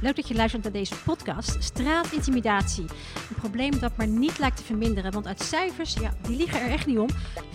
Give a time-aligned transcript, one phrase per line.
[0.00, 1.62] Leuk dat je luistert naar deze podcast.
[1.62, 2.84] Straatintimidatie.
[3.28, 5.12] Een probleem dat maar niet lijkt te verminderen.
[5.12, 7.08] Want uit cijfers, ja, die liegen er echt niet om.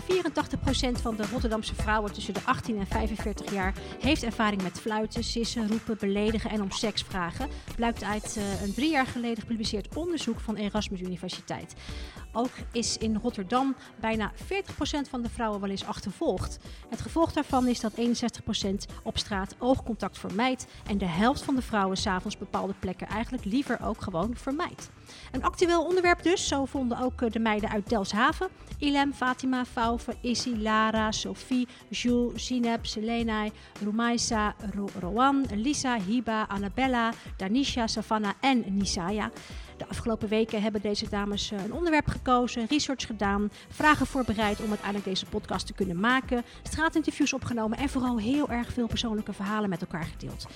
[0.04, 5.24] 84% van de Rotterdamse vrouwen tussen de 18 en 45 jaar heeft ervaring met fluiten,
[5.24, 7.48] sissen, roepen, beledigen en om seks vragen.
[7.76, 11.74] Blijkt uit uh, een drie jaar geleden gepubliceerd onderzoek van Erasmus Universiteit.
[12.32, 14.36] Ook is in Rotterdam bijna 40%
[15.10, 16.58] van de vrouwen wel eens achtervolgd.
[16.88, 18.00] Het gevolg daarvan is dat 61%
[19.02, 23.78] op straat oogcontact vermijdt en de helft van de vrouwen s'avonds bepaalde plekken eigenlijk liever
[23.82, 24.90] ook gewoon vermijdt.
[25.32, 28.48] Een actueel onderwerp dus, zo vonden ook de meiden uit Delshaven.
[28.78, 33.52] Ilem, Fatima, Fauve, Issy, Lara, Sophie, Jules, Zineb, Selenai,
[33.82, 39.30] Rumaisa, Ro Rowan, Lisa, Hiba, Annabella, Danisha, Savannah en Nisaya.
[39.76, 45.04] De afgelopen weken hebben deze dames een onderwerp gekozen, research gedaan, vragen voorbereid om uiteindelijk
[45.04, 49.80] deze podcast te kunnen maken, straatinterviews opgenomen en vooral heel erg veel persoonlijke verhalen met
[49.80, 50.46] elkaar gedeeld.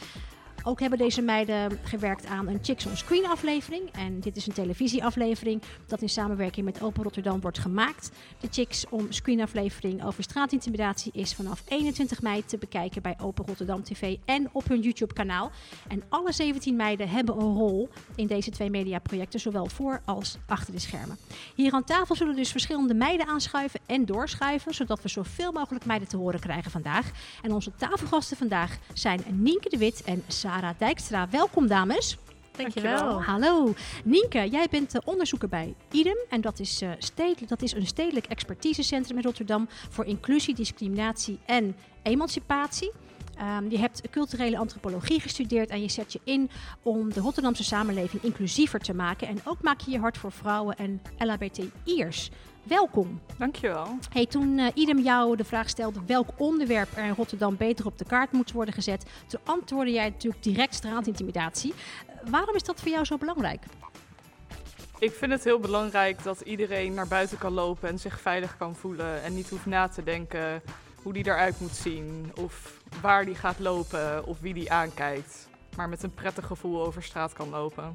[0.69, 3.91] Ook hebben deze meiden gewerkt aan een Chicks on Screen aflevering.
[3.92, 8.11] En dit is een televisieaflevering dat in samenwerking met Open Rotterdam wordt gemaakt.
[8.41, 13.46] De Chicks on Screen aflevering over straatintimidatie is vanaf 21 mei te bekijken bij Open
[13.46, 15.50] Rotterdam TV en op hun YouTube kanaal.
[15.89, 20.72] En alle 17 meiden hebben een rol in deze twee mediaprojecten, zowel voor als achter
[20.72, 21.16] de schermen.
[21.55, 26.08] Hier aan tafel zullen dus verschillende meiden aanschuiven en doorschuiven, zodat we zoveel mogelijk meiden
[26.08, 27.11] te horen krijgen vandaag.
[27.42, 31.28] En onze tafelgasten vandaag zijn Nienke de Wit en Sarah Sarah Dijkstra.
[31.31, 32.19] Welkom dames.
[32.56, 33.23] Dankjewel.
[33.23, 33.75] Hallo.
[34.05, 36.17] Nienke, jij bent uh, onderzoeker bij IDEM.
[36.28, 41.39] En dat is, uh, stedelijk, dat is een stedelijk expertisecentrum in Rotterdam voor inclusie, discriminatie
[41.47, 42.92] en emancipatie.
[43.41, 46.50] Um, je hebt culturele antropologie gestudeerd en je zet je in
[46.83, 49.28] om de Rotterdamse samenleving inclusiever te maken.
[49.28, 52.30] En ook maak je je hart voor vrouwen en LHBTI'ers.
[52.62, 53.20] Welkom.
[53.39, 53.98] Dankjewel.
[54.12, 57.98] Hey, toen uh, Idem jou de vraag stelde welk onderwerp er in Rotterdam beter op
[57.98, 61.74] de kaart moet worden gezet, toen antwoordde jij natuurlijk direct straatintimidatie.
[61.74, 63.64] Uh, waarom is dat voor jou zo belangrijk?
[64.98, 68.77] Ik vind het heel belangrijk dat iedereen naar buiten kan lopen en zich veilig kan
[68.77, 70.63] voelen en niet hoeft na te denken
[71.08, 75.48] hoe die eruit moet zien of waar die gaat lopen of wie die aankijkt.
[75.77, 77.95] Maar met een prettig gevoel over straat kan lopen.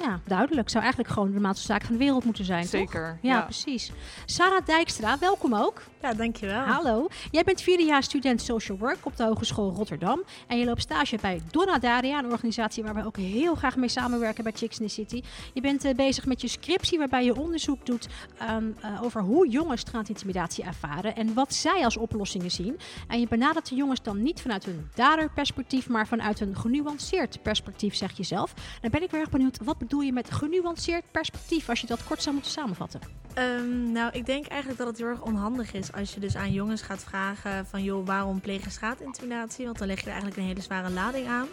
[0.00, 0.70] Ja, duidelijk.
[0.70, 2.64] Zou eigenlijk gewoon de normaalste zaak van de wereld moeten zijn.
[2.64, 3.08] Zeker.
[3.08, 3.30] Toch?
[3.30, 3.92] Ja, ja, precies.
[4.26, 5.82] Sarah Dijkstra, welkom ook.
[6.02, 6.60] Ja, dankjewel.
[6.60, 7.08] Hallo.
[7.30, 10.22] Jij bent vierde jaar student social work op de Hogeschool Rotterdam.
[10.46, 13.88] En je loopt stage bij Donna Daria, een organisatie waar wij ook heel graag mee
[13.88, 15.22] samenwerken bij Chicks in the City.
[15.52, 18.08] Je bent uh, bezig met je scriptie, waarbij je onderzoek doet
[18.50, 22.78] um, uh, over hoe jongens straatintimidatie ervaren en wat zij als oplossingen zien.
[23.08, 27.94] En je benadert de jongens dan niet vanuit een daderperspectief, maar vanuit een genuanceerd perspectief,
[27.94, 28.54] zeg je zelf.
[28.80, 32.04] Dan ben ik weer erg benieuwd, wat bedoel je met genuanceerd perspectief, als je dat
[32.04, 33.00] kort zou moeten samenvatten?
[33.38, 36.52] Um, nou, ik denk eigenlijk dat het heel erg onhandig is als je dus aan
[36.52, 39.64] jongens gaat vragen van joh, waarom pleeg je straatintimidatie?
[39.64, 41.46] Want dan leg je er eigenlijk een hele zware lading aan.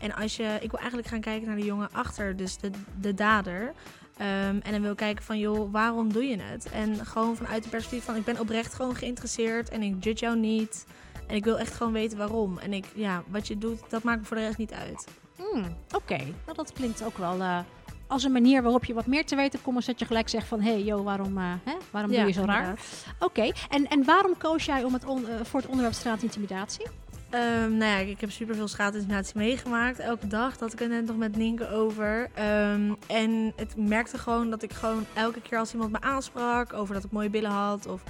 [0.00, 2.70] En als je, ik wil eigenlijk gaan kijken naar de jongen achter, dus de,
[3.00, 3.62] de dader.
[3.62, 6.70] Um, en dan wil kijken van joh, waarom doe je het?
[6.70, 10.38] En gewoon vanuit de perspectief van ik ben oprecht gewoon geïnteresseerd en ik judge jou
[10.38, 10.86] niet.
[11.26, 12.58] En ik wil echt gewoon weten waarom.
[12.58, 15.06] En ik, ja, wat je doet, dat maakt me voor de rest niet uit.
[15.36, 16.34] Hmm, Oké, okay.
[16.44, 17.58] nou, dat klinkt ook wel uh,
[18.06, 20.60] als een manier waarop je wat meer te weten komt, zodat je gelijk zegt van,
[20.60, 21.72] hé, hey, joh, waarom, uh, hè?
[21.90, 22.78] waarom ja, doe je zo raar?
[23.18, 23.54] Oké, okay.
[23.68, 26.86] en, en waarom koos jij om het on, uh, voor het onderwerp straatintimidatie?
[27.30, 29.98] Um, nou ja, ik heb superveel straatintimidatie meegemaakt.
[29.98, 32.30] Elke dag, dat ik net nog met Nienke over.
[32.38, 36.94] Um, en het merkte gewoon dat ik gewoon elke keer als iemand me aansprak over
[36.94, 38.02] dat ik mooie billen had of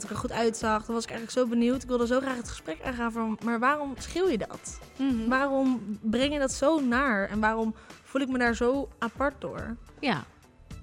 [0.00, 1.82] dat ik er goed uitzag, dan was ik eigenlijk zo benieuwd.
[1.82, 4.78] Ik wilde zo graag het gesprek aangaan van, maar waarom schreeuw je dat?
[4.96, 5.28] Mm -hmm.
[5.28, 7.28] Waarom breng je dat zo naar?
[7.28, 9.76] En waarom voel ik me daar zo apart door?
[10.00, 10.24] Ja,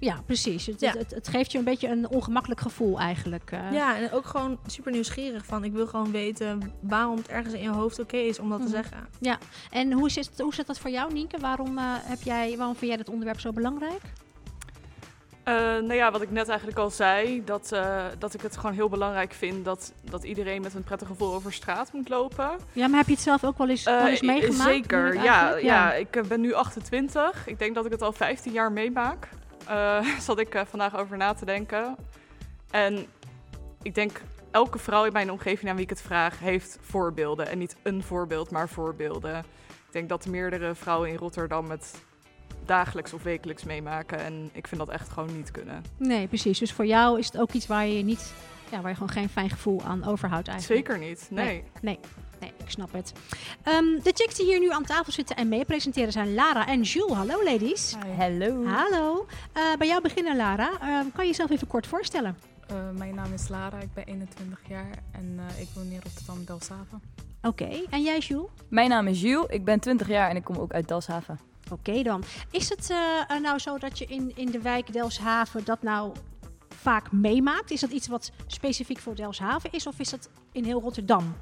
[0.00, 0.66] ja, precies.
[0.66, 0.92] Het, ja.
[0.92, 3.50] Het, het, geeft je een beetje een ongemakkelijk gevoel eigenlijk.
[3.52, 3.72] Uh.
[3.72, 5.64] Ja, en ook gewoon super nieuwsgierig van.
[5.64, 8.58] Ik wil gewoon weten waarom het ergens in je hoofd oké okay is om dat
[8.58, 8.74] mm -hmm.
[8.74, 9.08] te zeggen.
[9.20, 9.38] Ja,
[9.70, 11.38] en hoe zit, hoe zit dat voor jou, Nienke?
[11.38, 14.02] Waarom, uh, heb jij, waarom vind jij dat onderwerp zo belangrijk?
[15.48, 18.72] Uh, nou ja, wat ik net eigenlijk al zei, dat, uh, dat ik het gewoon
[18.72, 22.50] heel belangrijk vind dat, dat iedereen met een prettig gevoel over straat moet lopen.
[22.72, 24.70] Ja, maar heb je het zelf ook wel eens, uh, wel eens meegemaakt?
[24.70, 25.56] Zeker, ja, ja.
[25.56, 25.92] ja.
[25.92, 27.46] Ik ben nu 28.
[27.46, 29.28] Ik denk dat ik het al 15 jaar meemaak.
[30.26, 31.96] zat ik vandaag over na te denken.
[32.70, 33.06] En
[33.82, 34.20] ik denk,
[34.50, 37.48] elke vrouw in mijn omgeving aan wie ik het vraag, heeft voorbeelden.
[37.48, 39.38] En niet een voorbeeld, maar voorbeelden.
[39.68, 41.94] Ik denk dat meerdere vrouwen in Rotterdam het
[42.64, 44.18] dagelijks of wekelijks meemaken.
[44.18, 45.84] En ik vind dat echt gewoon niet kunnen.
[45.96, 46.58] Nee, precies.
[46.58, 48.32] Dus voor jou is het ook iets waar je niet,
[48.70, 50.86] ja, waar je gewoon geen fijn gevoel aan overhoudt eigenlijk.
[50.86, 51.44] Zeker niet, nee.
[51.44, 51.98] Nee, nee,
[52.40, 53.12] nee ik snap het.
[53.68, 56.82] Um, de chicks die hier nu aan tafel zitten en mee presenteren zijn Lara en
[56.82, 57.12] Jules.
[57.12, 57.96] Hallo ladies.
[58.16, 58.64] Hallo.
[58.66, 59.26] Hallo.
[59.56, 60.70] Uh, bij jou beginnen Lara.
[60.72, 60.78] Uh,
[61.14, 62.36] kan je jezelf even kort voorstellen?
[62.96, 67.02] mijn naam is Lara, ik ben 21 jaar en ik woon in Rotterdam, Delfshaven.
[67.42, 68.50] Oké, en jij Jules?
[68.68, 71.38] Mijn naam is Jules, ik ben 20 jaar en ik kom ook uit Delfshaven.
[71.72, 72.22] Oké dan.
[72.50, 76.12] Is het uh, nou zo dat je in, in de wijk Delfshaven dat nou
[76.68, 77.70] vaak meemaakt?
[77.70, 81.36] Is dat iets wat specifiek voor Delfshaven is of is dat in heel Rotterdam?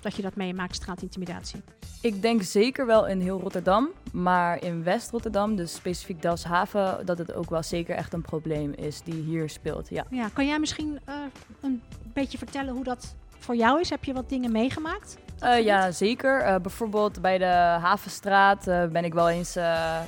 [0.00, 1.62] Dat je dat meemaakt, straatintimidatie?
[2.00, 7.32] Ik denk zeker wel in heel Rotterdam, maar in West-Rotterdam, dus specifiek Delfshaven, dat het
[7.32, 9.88] ook wel zeker echt een probleem is die hier speelt.
[9.88, 10.04] Ja.
[10.10, 11.14] Ja, kan jij misschien uh,
[11.60, 13.90] een beetje vertellen hoe dat voor jou is?
[13.90, 15.16] Heb je wat dingen meegemaakt?
[15.44, 16.46] Uh, ja, zeker.
[16.46, 17.44] Uh, bijvoorbeeld bij de
[17.80, 19.56] Havenstraat uh, ben ik wel eens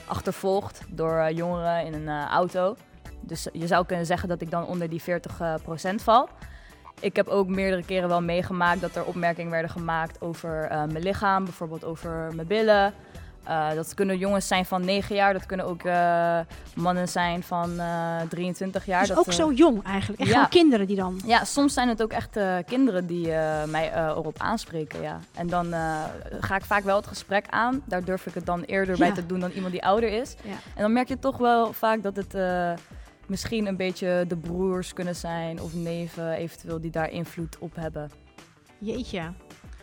[0.07, 2.77] achtervolgd door jongeren in een auto.
[3.21, 5.05] Dus je zou kunnen zeggen dat ik dan onder die 40%
[5.95, 6.29] val.
[7.01, 11.45] Ik heb ook meerdere keren wel meegemaakt dat er opmerkingen werden gemaakt over mijn lichaam,
[11.45, 12.95] bijvoorbeeld over mijn billen.
[13.49, 16.39] Uh, dat kunnen jongens zijn van 9 jaar, dat kunnen ook uh,
[16.75, 19.01] mannen zijn van uh, 23 jaar.
[19.01, 20.45] Dus dat, ook zo jong eigenlijk, echt ja.
[20.45, 21.21] kinderen die dan...
[21.25, 23.27] Ja, soms zijn het ook echt kinderen die
[23.67, 25.19] mij erop aanspreken, ja.
[25.35, 25.75] En dan
[26.41, 29.01] ga ik vaak wel het gesprek aan, daar durf ik het dan eerder ja.
[29.01, 30.35] bij te doen dan iemand die ouder is.
[30.43, 30.51] Ja.
[30.75, 32.35] En dan merk je toch wel vaak dat het
[33.27, 38.11] misschien een beetje de broers kunnen zijn of neven eventueel die daar invloed op hebben.
[38.79, 39.33] Jeetje.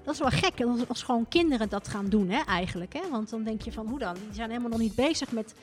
[0.07, 2.93] Dat is wel gek als, als gewoon kinderen dat gaan doen, hè, eigenlijk.
[2.93, 2.99] Hè?
[3.11, 4.13] Want dan denk je van, hoe dan?
[4.13, 5.55] Die zijn helemaal nog niet bezig met,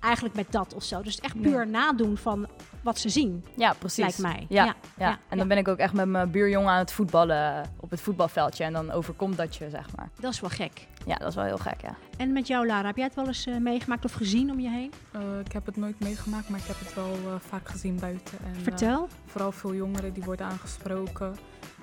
[0.00, 1.02] eigenlijk met dat of zo.
[1.02, 2.46] Dus echt puur nadoen van
[2.82, 3.44] wat ze zien.
[3.56, 3.98] Ja, precies.
[3.98, 4.46] Lijkt mij.
[4.48, 5.18] Ja, ja, ja.
[5.28, 8.64] en dan ben ik ook echt met mijn buurjongen aan het voetballen op het voetbalveldje.
[8.64, 10.08] En dan overkomt dat je, zeg maar.
[10.20, 10.86] Dat is wel gek.
[11.06, 11.94] Ja, dat is wel heel gek, ja.
[12.16, 14.70] En met jou, Lara, heb jij het wel eens uh, meegemaakt of gezien om je
[14.70, 14.92] heen?
[15.16, 18.38] Uh, ik heb het nooit meegemaakt, maar ik heb het wel uh, vaak gezien buiten.
[18.44, 19.08] En, Vertel.
[19.26, 21.36] vooral veel jongeren die worden aangesproken.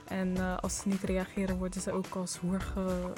[0.10, 3.12] En uh, als ze niet reageren, worden ze ook als hoer ge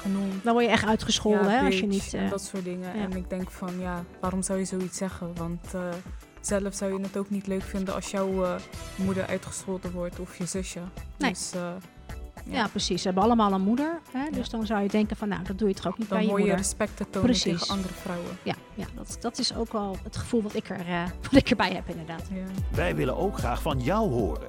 [0.00, 0.44] genoemd.
[0.44, 1.66] Dan word je echt uitgescholden, ja, hè?
[1.66, 2.96] Als je niet, uh, en dat soort dingen.
[2.96, 3.02] Ja.
[3.02, 5.34] En ik denk van, ja, waarom zou je zoiets zeggen?
[5.34, 5.80] Want uh,
[6.40, 8.58] zelf zou je het ook niet leuk vinden als jouw
[8.96, 10.80] moeder uitgescholden wordt of je zusje.
[11.18, 11.30] Nee.
[11.30, 11.78] Dus, ja.
[12.44, 12.68] ja.
[12.68, 13.00] precies.
[13.00, 14.00] Ze hebben allemaal een moeder.
[14.12, 14.30] Hè?
[14.30, 16.26] Dus dan zou je denken van, nou, dat doe je toch ook niet dan bij
[16.26, 16.48] je moeder.
[16.48, 17.60] Dan hoor je respect te tonen precies.
[17.60, 18.38] tegen andere vrouwen.
[18.42, 20.84] Ja, ja dat, dat is ook wel het gevoel wat ik, er,
[21.30, 22.28] wat ik erbij heb, inderdaad.
[22.70, 24.48] Wij willen ook graag van jou horen.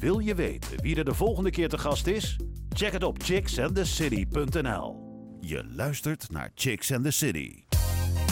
[0.00, 2.36] Wil je weten wie er de volgende keer te gast is?
[2.68, 5.08] Check het op chicksandthecity.nl.
[5.40, 7.64] Je luistert naar Chicks and the City.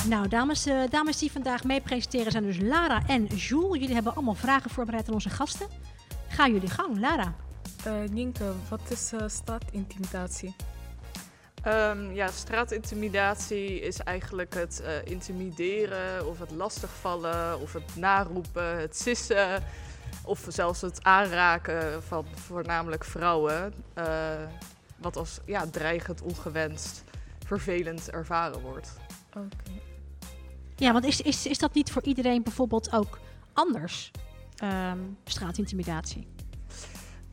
[0.08, 3.80] Nou, dames, uh, dames die vandaag mee presenteren zijn dus Lara en Jules.
[3.80, 5.66] Jullie hebben allemaal vragen voorbereid aan onze gasten.
[6.28, 7.34] Ga jullie gang, Lara.
[7.86, 10.54] Uh, Nienke, wat is uh, straatintimidatie?
[11.66, 18.96] Um, ja, straatintimidatie is eigenlijk het uh, intimideren of het lastigvallen of het naroepen, het
[18.96, 19.62] sissen
[20.25, 24.05] of zelfs het aanraken van voornamelijk vrouwen, uh,
[24.96, 27.05] wat als ja, dreigend, ongewenst,
[27.46, 28.96] vervelend ervaren wordt.
[29.28, 29.38] Oké.
[29.38, 29.82] Okay.
[30.76, 33.19] Ja, want is, is, is dat niet voor iedereen bijvoorbeeld ook
[33.52, 34.10] anders,
[34.64, 36.26] um, straatintimidatie?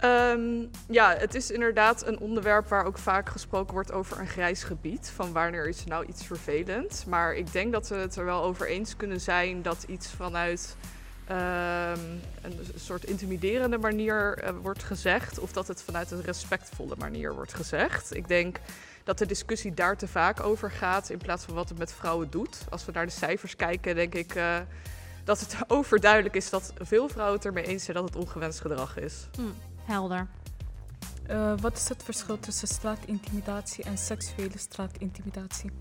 [0.04, 4.64] Um, ja, het is inderdaad een onderwerp waar ook vaak gesproken wordt over een grijs
[4.64, 5.12] gebied.
[5.16, 7.06] Van wanneer is nou iets vervelend.
[7.08, 10.76] Maar ik denk dat we het er wel over eens kunnen zijn dat iets vanuit
[11.28, 17.54] een soort intimiderende manier uh, wordt gezegd, of dat het vanuit een respectvolle manier wordt
[17.54, 18.16] gezegd.
[18.16, 18.60] Ik denk
[19.04, 22.30] dat de discussie daar te vaak over gaat in plaats van wat het met vrouwen
[22.30, 22.58] doet.
[22.70, 24.58] Als we naar de cijfers kijken, denk ik uh,
[25.24, 28.98] dat het overduidelijk is dat veel vrouwen het ermee eens zijn dat het ongewenst gedrag
[28.98, 29.28] is.
[29.36, 29.42] Hm,
[29.84, 30.28] helder.
[31.30, 35.72] Uh, wat is het verschil tussen straatintimidatie en seksuele straatintimidatie?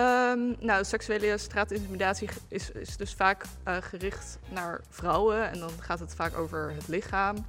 [0.00, 5.50] Um, nou, seksuele straatintimidatie is, is dus vaak uh, gericht naar vrouwen.
[5.50, 7.46] En dan gaat het vaak over het lichaam.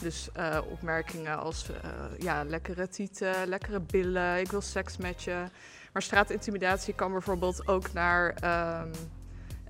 [0.00, 1.76] Dus uh, opmerkingen als uh,
[2.18, 5.44] ja, lekkere tieten, lekkere billen, ik wil seks met je.
[5.92, 8.92] Maar straatintimidatie kan bijvoorbeeld ook naar um,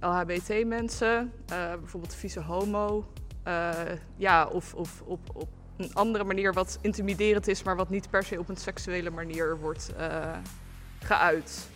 [0.01, 3.13] ehm, LHBT-mensen, bijvoorbeeld vieze homo.
[4.17, 8.25] ja, of, of op, op een andere manier wat intimiderend is, maar wat niet per
[8.25, 9.93] se op een seksuele manier wordt
[10.99, 11.69] geuit.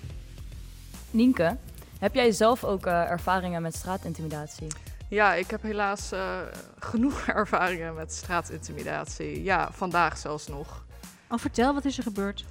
[1.10, 1.56] Nienke,
[1.98, 4.66] heb jij zelf ook uh, ervaringen met straatintimidatie?
[5.08, 6.38] Ja, ik heb helaas uh,
[6.78, 9.42] genoeg ervaringen met straatintimidatie.
[9.42, 10.84] Ja, vandaag zelfs nog.
[11.30, 12.44] Oh, vertel, wat is er gebeurd?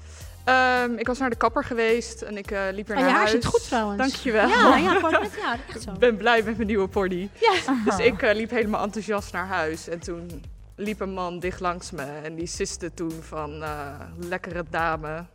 [0.44, 3.16] Ehm, ik was naar de kapper geweest en ik uh, liep er oh, naar je
[3.16, 3.32] huis.
[3.32, 3.98] zit goed trouwens.
[3.98, 4.48] Dankjewel.
[4.48, 5.92] Ja, ja, net, ja echt zo.
[5.92, 7.30] Ik ben blij met mijn nieuwe pony.
[7.34, 7.76] Ja.
[7.86, 9.88] Dus ik uh, liep helemaal enthousiast naar huis.
[9.88, 10.44] En toen
[10.76, 12.04] liep een man dicht langs me.
[12.04, 15.26] En die siste toen van uh, lekkere dame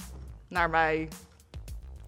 [0.49, 1.09] naar mij.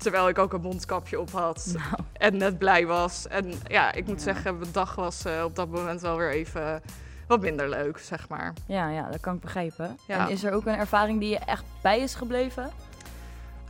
[0.05, 1.75] Terwijl ik ook een mondkapje op had.
[1.75, 2.03] Nou.
[2.13, 3.29] En net blij was.
[3.29, 6.83] En ja, ik moet zeggen, mijn dag was op dat moment wel weer even
[7.27, 8.53] wat minder leuk, zeg maar.
[8.67, 9.99] Ja, ja dat kan ik begrijpen.
[10.07, 10.27] Ja.
[10.27, 12.71] En is er ook een ervaring die je echt bij is gebleven?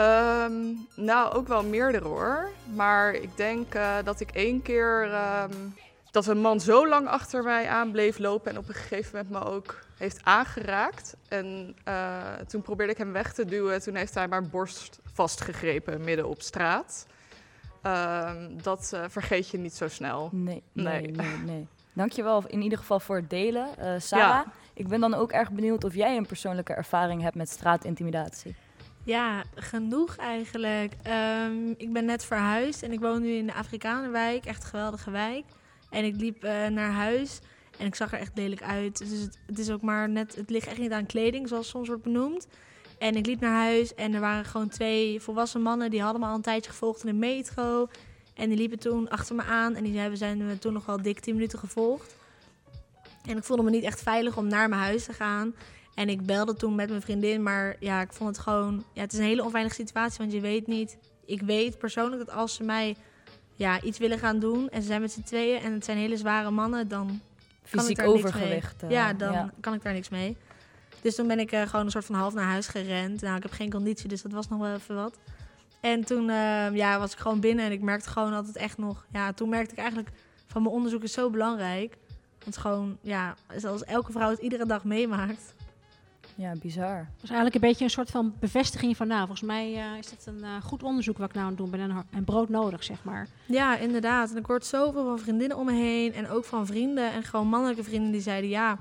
[0.01, 2.49] Um, nou, ook wel meerdere hoor.
[2.75, 5.11] Maar ik denk uh, dat ik één keer
[5.43, 5.75] um,
[6.11, 9.45] dat een man zo lang achter mij aan bleef lopen en op een gegeven moment
[9.45, 11.17] me ook heeft aangeraakt.
[11.29, 13.83] En uh, toen probeerde ik hem weg te duwen.
[13.83, 17.07] Toen heeft hij mijn borst vastgegrepen midden op straat.
[17.87, 20.29] Um, dat uh, vergeet je niet zo snel.
[20.33, 21.11] Nee, nee, nee.
[21.11, 21.67] nee, nee.
[21.93, 23.69] Dankjewel in ieder geval voor het delen.
[23.79, 24.53] Uh, Sarah, ja.
[24.75, 28.55] ik ben dan ook erg benieuwd of jij een persoonlijke ervaring hebt met straatintimidatie.
[29.05, 30.93] Ja, genoeg eigenlijk.
[31.47, 34.45] Um, ik ben net verhuisd en ik woon nu in de Afrikanenwijk.
[34.45, 35.45] Echt een geweldige wijk.
[35.91, 37.41] En ik liep uh, naar huis
[37.79, 38.99] en ik zag er echt lelijk uit.
[38.99, 41.89] Dus het, het, is ook maar net, het ligt echt niet aan kleding, zoals soms
[41.89, 42.47] wordt benoemd.
[42.99, 45.91] En ik liep naar huis en er waren gewoon twee volwassen mannen.
[45.91, 47.89] Die hadden me al een tijdje gevolgd in de metro.
[48.35, 49.75] En die liepen toen achter me aan.
[49.75, 52.17] En die hebben zijn we toen nog wel dik 10 minuten gevolgd.
[53.27, 55.55] En ik voelde me niet echt veilig om naar mijn huis te gaan.
[55.95, 57.43] En ik belde toen met mijn vriendin.
[57.43, 58.85] Maar ja, ik vond het gewoon...
[58.93, 60.19] Ja, het is een hele onveilige situatie.
[60.19, 60.99] Want je weet niet...
[61.27, 62.97] Ik weet persoonlijk dat als ze mij
[63.55, 64.69] ja, iets willen gaan doen...
[64.69, 66.89] en ze zijn met z'n tweeën en het zijn hele zware mannen...
[66.89, 67.21] dan
[67.65, 68.83] Fysiek overgewicht.
[68.83, 69.51] Uh, ja, dan ja.
[69.61, 70.37] kan ik daar niks mee.
[71.01, 73.21] Dus toen ben ik uh, gewoon een soort van half naar huis gerend.
[73.21, 75.19] Nou, ik heb geen conditie, dus dat was nog wel even wat.
[75.81, 78.79] En toen uh, ja, was ik gewoon binnen en ik merkte gewoon dat het echt
[78.79, 79.07] nog...
[79.13, 80.11] Ja, toen merkte ik eigenlijk
[80.47, 81.97] van mijn onderzoek is zo belangrijk.
[82.43, 85.55] Want gewoon, ja, zoals elke vrouw het iedere dag meemaakt.
[86.35, 86.97] Ja, bizar.
[86.97, 89.07] Dat is eigenlijk een beetje een soort van bevestiging van...
[89.07, 91.61] nou, volgens mij uh, is dat een uh, goed onderzoek wat ik nou aan het
[91.61, 91.81] doen ben...
[91.81, 93.29] en, en brood nodig, zeg maar.
[93.47, 94.31] Ja, inderdaad.
[94.31, 96.13] En ik hoorde zoveel van vriendinnen om me heen...
[96.15, 98.51] en ook van vrienden en gewoon mannelijke vrienden die zeiden...
[98.51, 98.79] ja,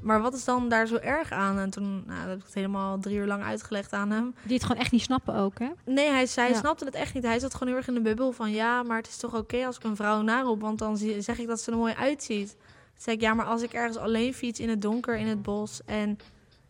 [0.00, 1.58] maar wat is dan daar zo erg aan?
[1.58, 4.34] En toen nou, heb ik het helemaal drie uur lang uitgelegd aan hem.
[4.42, 5.68] Die het gewoon echt niet snappen ook, hè?
[5.84, 6.58] Nee, hij, hij ja.
[6.58, 7.24] snapte het echt niet.
[7.24, 8.50] Hij zat gewoon heel erg in de bubbel van...
[8.50, 10.60] ja, maar het is toch oké okay als ik een vrouw naroep...
[10.60, 12.48] want dan zeg ik dat ze er mooi uitziet.
[12.50, 15.42] Toen zei ik, ja, maar als ik ergens alleen fiets in het donker, in het
[15.42, 15.80] bos...
[15.84, 16.18] en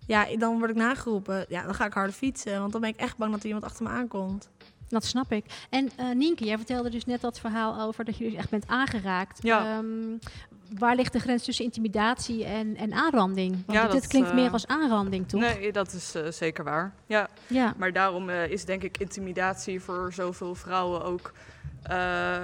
[0.06, 1.46] ja, dan word ik nageroepen.
[1.48, 2.60] Ja, dan ga ik harder fietsen.
[2.60, 4.48] Want dan ben ik echt bang dat er iemand achter me aankomt.
[4.88, 5.44] Dat snap ik.
[5.70, 8.66] En uh, Nienke, jij vertelde dus net dat verhaal over dat je dus echt bent
[8.66, 9.42] aangeraakt.
[9.42, 9.78] Ja.
[9.78, 10.18] Um,
[10.78, 13.50] waar ligt de grens tussen intimidatie en, en aanranding?
[13.66, 15.40] Want ja, dit dat, klinkt uh, meer als aanranding, toch?
[15.40, 16.94] Nee, dat is uh, zeker waar.
[17.06, 17.28] Ja.
[17.46, 17.74] ja.
[17.76, 21.32] Maar daarom uh, is denk ik intimidatie voor zoveel vrouwen ook
[21.90, 22.38] uh,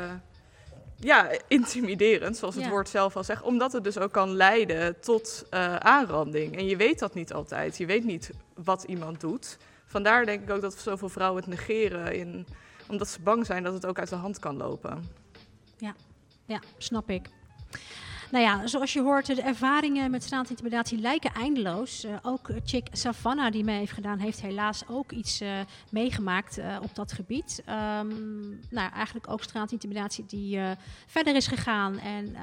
[1.00, 2.71] ja, intimiderend, zoals het Ja.
[2.71, 3.42] woord zelf al zegt.
[3.42, 6.57] Omdat het dus ook kan leiden tot uh, aanranding.
[6.57, 7.76] En je weet dat niet altijd.
[7.78, 9.57] Je weet niet wat iemand doet.
[9.87, 12.14] Vandaar denk ik ook dat zoveel vrouwen het negeren.
[12.14, 12.47] In,
[12.88, 15.19] omdat ze bang zijn dat het ook uit de hand kan lopen.
[16.47, 17.26] Ja, snap ik.
[18.30, 22.04] Nou ja, zoals je hoort, de ervaringen met straatintimidatie lijken eindeloos.
[22.04, 25.58] Uh, ook chick Savannah, die mee heeft gedaan, heeft helaas ook iets uh,
[25.90, 27.62] meegemaakt uh, op dat gebied.
[27.68, 30.60] Um, nou, eigenlijk ook straatintimidatie die
[31.06, 32.37] verder is gegaan en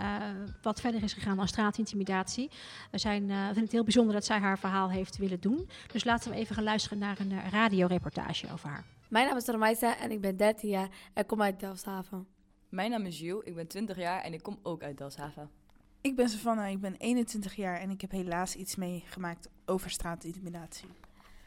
[0.61, 2.49] wat verder is gegaan dan straatintimidatie.
[2.91, 5.69] We zijn, vinden het heel bijzonder dat zij haar verhaal heeft willen doen.
[5.91, 8.83] Dus laten we even gaan luisteren naar een radioreportage over haar.
[9.09, 12.27] Mijn naam is Ramaisa en ik ben 13 jaar en kom uit Delfshaven.
[12.69, 15.56] Mijn naam is Jules, ik ben 20 jaar en ik kom ook uit Delfshaven.
[16.07, 20.87] Ik ben Savannah, ik ben 21 jaar en ik heb helaas iets meegemaakt over straatintimidatie.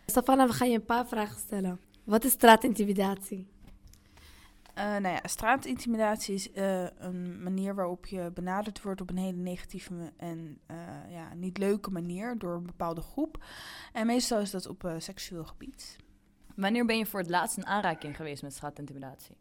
[0.07, 1.81] Savannah, we gaan je een paar vragen stellen.
[2.05, 3.47] Wat is straatintimidatie?
[4.79, 9.37] Uh, nou ja, straatintimidatie is uh, een manier waarop je benaderd wordt op een hele
[9.37, 10.77] negatieve en uh,
[11.13, 13.45] ja, niet leuke manier door een bepaalde groep.
[13.93, 15.97] En meestal is dat op seksueel gebied.
[16.57, 19.37] Wanneer ben je voor het laatst in aanraking geweest met straatintimidatie?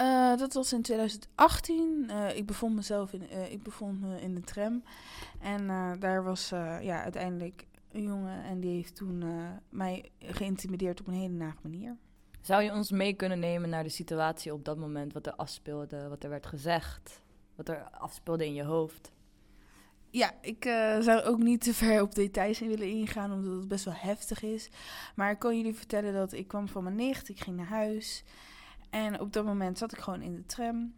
[0.00, 2.06] Uh, dat was in 2018.
[2.10, 4.82] Uh, ik bevond mezelf in, uh, ik bevond me in de tram.
[5.40, 5.66] En
[5.98, 6.48] daar was
[6.80, 9.24] ja, uiteindelijk een jongen en die heeft toen
[9.68, 11.96] mij geïntimideerd op een hele nare manier.
[12.40, 16.08] Zou je ons mee kunnen nemen naar de situatie op dat moment, wat er afspeelde,
[16.08, 17.22] wat er werd gezegd,
[17.54, 19.12] wat er afspeelde in je hoofd?
[20.10, 20.64] Ja, ik
[21.00, 24.42] zou ook niet te ver op details in willen ingaan, omdat het best wel heftig
[24.42, 24.68] is.
[25.14, 28.24] Maar ik kan jullie vertellen dat ik kwam van mijn nicht, ik ging naar huis.
[28.90, 30.94] En op dat moment zat ik gewoon in de tram.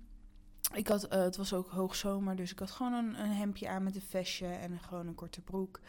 [0.75, 3.83] Ik had, uh, het was ook hoogzomer, dus ik had gewoon een, een hemdje aan
[3.83, 5.81] met een vestje en gewoon een korte broek.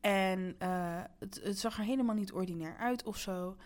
[0.00, 3.56] En uh, het, het, zag er helemaal niet ordinair uit of zo.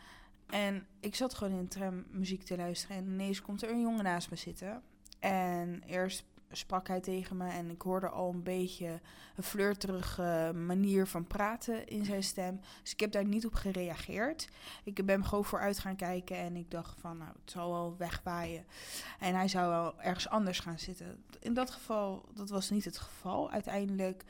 [0.46, 3.80] En ik zat gewoon in de tram muziek te luisteren en ineens komt er een
[3.80, 4.82] jongen naast me zitten.
[5.18, 9.00] En eerst sprak hij tegen me en ik hoorde al een beetje
[9.36, 12.60] een flirterige manier van praten in zijn stem.
[12.82, 14.48] Dus ik heb daar niet op gereageerd.
[14.84, 18.64] Ik ben gewoon vooruit gaan kijken en ik dacht van, nou, het zal wel wegwaaien.
[19.18, 21.24] En hij zou wel ergens anders gaan zitten.
[21.40, 23.50] In dat geval, dat was niet het geval.
[23.50, 24.24] Uiteindelijk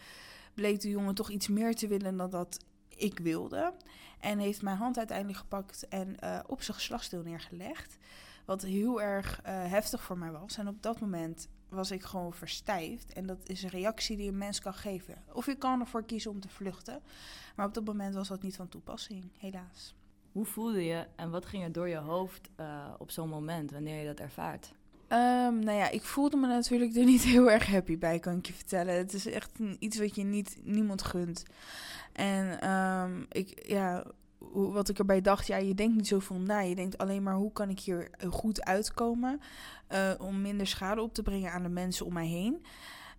[0.55, 3.75] bleek de jongen toch iets meer te willen dan dat ik wilde.
[4.21, 7.97] En heeft mijn hand uiteindelijk gepakt en uh, op zijn geslachtsdeel neergelegd.
[8.45, 10.59] Wat heel erg uh, heftig voor mij was.
[10.59, 13.13] En op dat moment was ik gewoon verstijfd.
[13.13, 15.15] En dat is een reactie die een mens kan geven.
[15.33, 17.01] Of je kan ervoor kiezen om te vluchten.
[17.57, 19.95] Maar op dat moment was dat niet van toepassing, helaas.
[20.33, 24.01] Hoe voelde je en wat ging er door je hoofd uh, op zo'n moment wanneer
[24.01, 24.73] je dat ervaart?
[25.09, 28.47] Um, nou ja, ik voelde me natuurlijk er niet heel erg happy bij, kan ik
[28.47, 28.95] je vertellen.
[28.95, 31.45] Het is echt een, iets wat je niet, niemand gunt.
[32.13, 34.05] En um, ik, ja,
[34.52, 36.61] wat ik erbij dacht, ja, je denkt niet zoveel na.
[36.61, 39.40] Je denkt alleen maar hoe kan ik hier goed uitkomen
[39.90, 42.64] uh, om minder schade op te brengen aan de mensen om mij heen.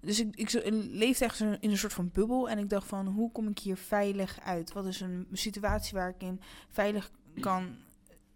[0.02, 0.52] Dus ik, ik
[0.92, 3.78] leefde echt in een soort van bubbel en ik dacht van hoe kom ik hier
[3.78, 4.74] veilig uit?
[4.74, 7.76] Wat is een situatie waar ik in veilig kan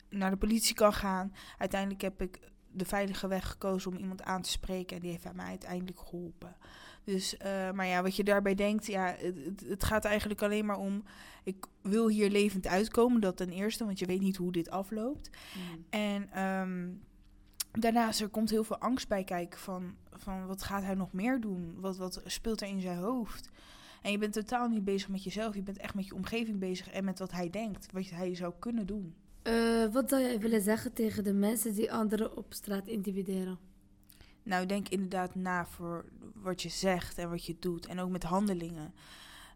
[0.10, 1.34] naar de politie kan gaan?
[1.58, 2.40] Uiteindelijk heb ik
[2.72, 6.56] de veilige weg gekozen om iemand aan te spreken en die heeft mij uiteindelijk geholpen.
[7.04, 10.78] Dus, uh, maar ja, wat je daarbij denkt, ja, het, het, gaat eigenlijk alleen maar
[10.78, 11.04] om,
[11.44, 15.30] ik wil hier levend uitkomen, dat ten eerste, want je weet niet hoe dit afloopt.
[15.56, 15.86] Mm.
[15.90, 17.02] En um,
[17.72, 21.42] daarnaast, er komt heel veel angst bij kijken van, van wat gaat hij nog meer
[21.42, 21.76] doen?
[21.80, 23.50] Wat, wat speelt er in zijn hoofd?
[24.02, 26.90] En je bent totaal niet bezig met jezelf, je bent echt met je omgeving bezig
[26.90, 29.16] en met wat hij denkt, wat hij zou kunnen doen.
[29.44, 33.58] Uh, wat zou je willen zeggen tegen de mensen die anderen op straat intimideren?
[34.44, 37.86] Nou, denk inderdaad na voor wat je zegt en wat je doet.
[37.86, 38.94] En ook met handelingen.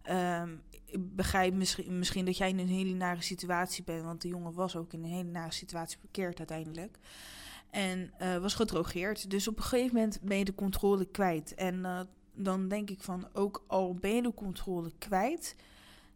[0.09, 4.03] Um, ik begrijp misschien, misschien dat jij in een hele nare situatie bent.
[4.03, 6.99] Want de jongen was ook in een hele nare situatie verkeerd uiteindelijk.
[7.69, 9.29] En uh, was gedrogeerd.
[9.29, 11.55] Dus op een gegeven moment ben je de controle kwijt.
[11.55, 11.99] En uh,
[12.33, 15.55] dan denk ik van, ook al ben je de controle kwijt...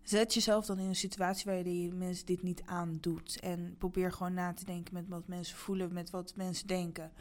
[0.03, 3.39] Zet jezelf dan in een situatie waar je mensen dit niet aandoet.
[3.39, 7.11] En probeer gewoon na te denken met wat mensen voelen, met wat mensen denken.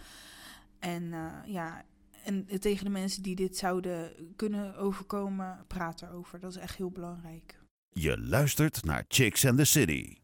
[0.81, 1.85] En uh, ja,
[2.25, 6.41] en tegen de mensen die dit zouden kunnen overkomen, praat erover.
[6.41, 7.59] Dat is echt heel belangrijk.
[7.93, 10.17] Je luistert naar Chicks and the City.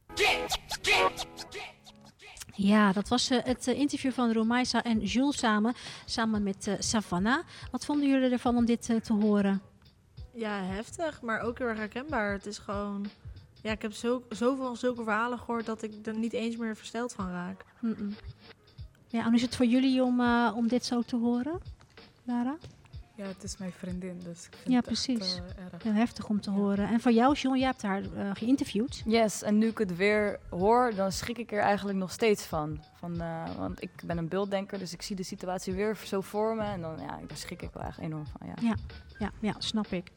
[2.55, 6.75] Ja, dat was uh, het uh, interview van Romaisa en Jules samen, samen met uh,
[6.79, 7.45] Savannah.
[7.71, 9.63] Wat vonden jullie ervan om dit te horen?
[10.35, 12.33] Ja, heftig, maar ook heel erg herkenbaar.
[12.33, 13.07] Het is gewoon...
[13.63, 17.13] Ja, ik heb zo, zoveel zulke verhalen gehoord dat ik er niet eens meer versteld
[17.13, 17.65] van raak.
[17.81, 18.15] Mm -mm.
[19.17, 21.61] Ja, en is het voor jullie om, uh, om dit zo te horen,
[22.25, 22.57] Lara?
[23.15, 25.19] Ja, het is mijn vriendin, dus ik vind ja, het precies.
[25.19, 25.83] Echt, uh, erg.
[25.83, 26.57] Heel heftig om te ja.
[26.57, 26.89] horen.
[26.89, 29.03] En voor jou, John, jij hebt haar uh, geïnterviewd.
[29.07, 32.81] Yes, en nu ik het weer hoor, dan schrik ik er eigenlijk nog steeds van.
[32.95, 33.23] van
[33.59, 36.63] want ik ben een beelddenker, dus ik zie de situatie weer zo voor me.
[36.63, 38.47] En dan ja, daar schrik ik wel echt enorm van.
[38.47, 38.75] Ja, ja,
[39.19, 40.13] ja, ja snap ik.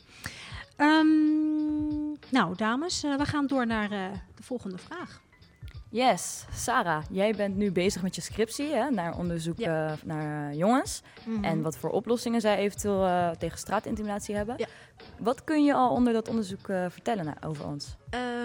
[0.78, 3.90] Um, nou, dames, we gaan door naar
[4.36, 5.22] de volgende vraag.
[5.91, 9.91] Yes, Sarah, jij bent nu bezig met je scriptie hè, naar onderzoek ja.
[9.91, 11.02] uh, naar uh, jongens.
[11.25, 11.43] Mm -hmm.
[11.43, 14.56] En wat voor oplossingen zij eventueel uh, tegen straatintimidatie hebben.
[14.58, 14.67] Ja.
[15.19, 17.95] Wat kun je al onder dat onderzoek vertellen nou, over ons?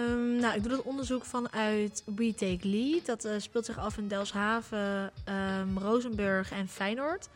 [0.09, 3.05] Um, nou, ik doe dat onderzoek vanuit We Take Lead.
[3.05, 5.11] Dat speelt zich af in Delfshaven,
[5.59, 7.29] um, Rozenburg en Feyenoord.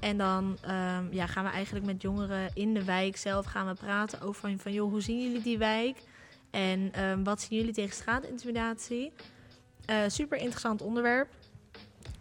[0.00, 3.74] En dan um, ja, gaan we eigenlijk met jongeren in de wijk zelf gaan we
[3.74, 6.02] praten over van, van joh, hoe zien jullie die wijk?
[6.50, 6.92] En
[7.24, 9.12] wat zien jullie tegen straatintimidatie?
[9.90, 11.28] Uh, super interessant onderwerp.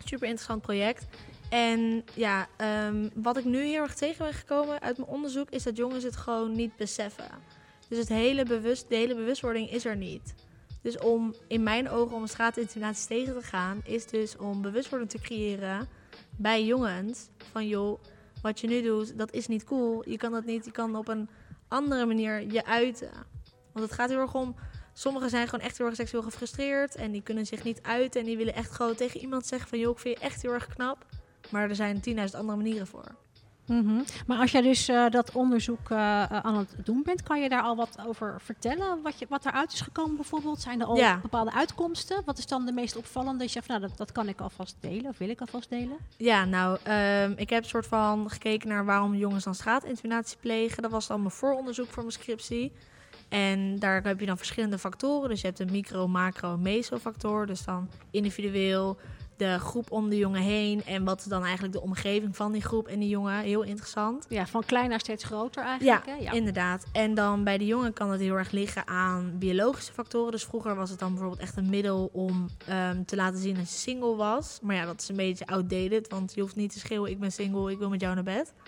[0.03, 1.05] Super interessant project.
[1.49, 2.47] En ja,
[2.87, 6.03] um, wat ik nu heel erg tegen ben gekomen uit mijn onderzoek is dat jongens
[6.03, 7.29] het gewoon niet beseffen.
[7.87, 10.33] Dus het hele bewust, de hele bewustwording is er niet.
[10.81, 15.19] Dus om in mijn ogen om straatintimidatie tegen te gaan, is dus om bewustwording te
[15.19, 15.87] creëren
[16.37, 17.29] bij jongens.
[17.51, 17.99] Van joh,
[18.41, 20.09] wat je nu doet, dat is niet cool.
[20.09, 21.29] Je kan dat niet, je kan op een
[21.67, 23.11] andere manier je uiten.
[23.71, 24.55] Want het gaat heel erg om
[24.97, 28.25] Sommigen zijn gewoon echt heel erg seksueel gefrustreerd en die kunnen zich niet uiten en
[28.25, 30.67] die willen echt gewoon tegen iemand zeggen van joh, ik vind je echt heel erg
[30.67, 31.05] knap.
[31.49, 33.15] Maar er zijn 10.000 andere manieren voor.
[33.65, 34.03] Mm -hmm.
[34.27, 37.61] Maar als jij dus uh, dat onderzoek uh, aan het doen bent, kan je daar
[37.61, 39.01] al wat over vertellen?
[39.01, 40.61] Wat, je, wat eruit is gekomen bijvoorbeeld?
[40.61, 41.19] Zijn er al ja.
[41.21, 42.21] bepaalde uitkomsten?
[42.25, 43.37] Wat is dan de meest opvallende?
[43.37, 45.97] Dat je zegt, nou, dat, dat kan ik alvast delen of wil ik alvast delen?
[46.17, 50.81] Ja, nou, um, ik heb soort van gekeken naar waarom jongens dan straatintimidatie plegen.
[50.81, 52.71] Dat was dan mijn vooronderzoek voor mijn scriptie.
[53.35, 55.29] En daar heb je dan verschillende factoren.
[55.29, 57.45] Dus je hebt een micro, macro, mesofactor.
[57.45, 58.97] Dus dan individueel,
[59.37, 62.61] de groep om de jongen heen en wat is dan eigenlijk de omgeving van die
[62.61, 63.39] groep en die jongen.
[63.39, 64.25] Heel interessant.
[64.29, 66.05] Ja, van klein naar steeds groter eigenlijk.
[66.05, 66.19] Ja, hè?
[66.19, 66.31] ja.
[66.31, 66.85] inderdaad.
[66.91, 70.31] En dan bij de jongen kan het heel erg liggen aan biologische factoren.
[70.31, 73.71] Dus vroeger was het dan bijvoorbeeld echt een middel om ehm, te laten zien dat
[73.71, 74.59] je single was.
[74.61, 77.31] Maar ja, dat is een beetje outdated, want je hoeft niet te schreeuwen: ik ben
[77.31, 78.53] single, ik wil met jou naar bed.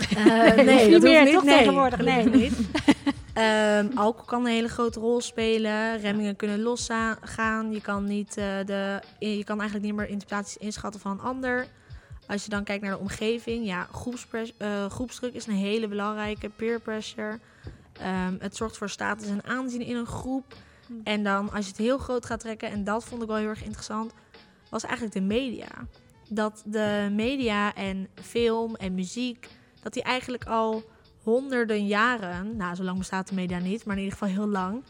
[0.00, 1.34] Eh, nee, niet dat meer, hoeft niet.
[1.34, 1.98] toch, nee, tegenwoordig?
[1.98, 2.50] dat Nee.
[3.34, 5.98] Ehm, alcohol kan een hele grote rol spelen.
[5.98, 7.72] Remmingen kunnen losgaan.
[7.72, 11.66] Je kan, niet, eh, de, je kan eigenlijk niet meer interpretaties inschatten van een ander.
[12.26, 13.86] Als je dan kijkt naar de omgeving, ja,
[14.56, 16.48] eh, groepsdruk is een hele belangrijke.
[16.48, 17.38] Peer pressure.
[17.92, 20.54] Ehm, het zorgt voor status en aanzien in een groep.
[21.04, 23.48] En dan als je het heel groot gaat trekken, en dat vond ik wel heel
[23.48, 24.12] erg interessant,
[24.68, 25.68] was eigenlijk de media.
[26.28, 29.48] Dat de media en film en muziek,
[29.82, 30.84] dat die eigenlijk al
[31.30, 34.82] honderden jaren, nou zo lang bestaat de media niet, maar in ieder geval heel lang,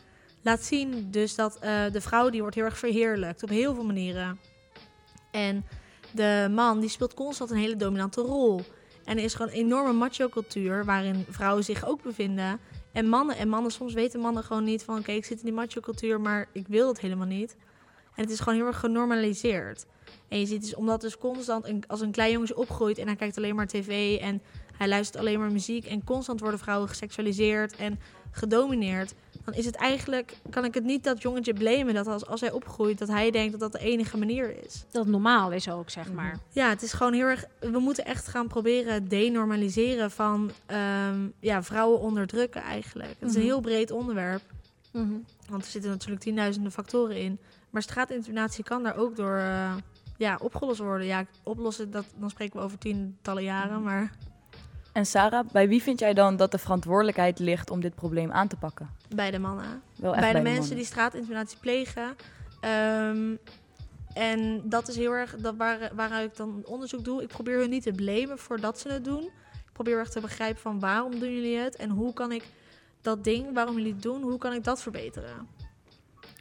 [0.42, 3.84] laat zien dus dat eh, de vrouw die wordt heel erg verheerlijkt op heel veel
[3.84, 4.38] manieren.
[5.30, 5.64] En
[6.12, 8.60] de man die speelt constant een hele dominante rol.
[9.04, 12.60] En er is gewoon een enorme macho-cultuur waarin vrouwen zich ook bevinden.
[12.92, 14.98] En mannen, en mannen, soms weten mannen gewoon niet van...
[14.98, 17.56] oké, ik zit in die macho-cultuur, maar ik wil het helemaal niet.
[18.14, 19.86] En het is gewoon heel erg genormaliseerd.
[20.28, 22.98] En je ziet dus, omdat dus constant, als een klein jongetje opgroeit...
[22.98, 24.42] en hij kijkt alleen maar tv en
[24.80, 25.84] hij luistert alleen maar muziek...
[25.86, 27.98] en constant worden vrouwen geseksualiseerd en
[28.30, 29.14] gedomineerd...
[29.44, 31.94] dan is het eigenlijk, kan ik het niet dat jongetje blamen...
[31.94, 34.84] dat als, als hij opgroeit, dat hij denkt dat dat de enige manier is.
[34.90, 36.38] Dat het normaal is ook, zeg maar.
[36.50, 37.44] Ja, het is gewoon heel erg.
[37.60, 43.14] We moeten echt gaan proberen denormaliseren van ehm, ja, vrouwen onderdrukken eigenlijk.
[43.18, 43.50] Het is een Mhm.
[43.50, 44.42] heel breed onderwerp.
[44.92, 45.12] Mhm.
[45.48, 47.38] Want er zitten natuurlijk tienduizenden factoren in.
[47.70, 49.74] Maar straatintimidatie kan daar ook door eh,
[50.16, 51.06] ja, opgelost worden.
[51.06, 53.82] Ja, oplossen, dat, dan spreken we over tientallen jaren.
[53.82, 54.12] Maar
[54.92, 58.48] En Sarah, bij wie vind jij dan dat de verantwoordelijkheid ligt om dit probleem aan
[58.48, 58.90] te pakken?
[59.14, 59.82] bij de mannen.
[59.96, 60.76] Wel echt bij de bij mensen mannen.
[60.76, 62.16] die straatintimidatie plegen.
[62.60, 63.34] Ehm,
[64.14, 67.22] en dat is heel erg dat waar, waaruit ik dan onderzoek doe.
[67.22, 69.22] Ik probeer hun niet te blamen voordat ze het doen.
[69.52, 72.44] Ik probeer echt te begrijpen van waarom doen jullie het en hoe kan ik
[73.00, 75.48] dat ding waarom jullie het doen, hoe kan ik dat verbeteren?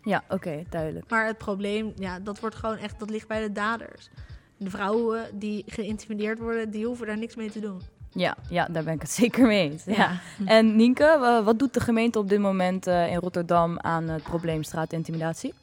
[0.03, 1.09] Ja, oké, duidelijk.
[1.09, 4.09] Maar het probleem, ja, dat wordt gewoon echt, dat ligt bij de daders.
[4.57, 7.81] De vrouwen die geïntimideerd worden, die hoeven daar niks mee te doen.
[8.11, 9.83] Ja, ja, daar ben ik het zeker mee eens.
[9.85, 10.19] Ja.
[10.45, 14.23] En Nienke, wa- wat doet de gemeente op dit moment eh, in Rotterdam aan het
[14.23, 15.53] probleem straatintimidatie?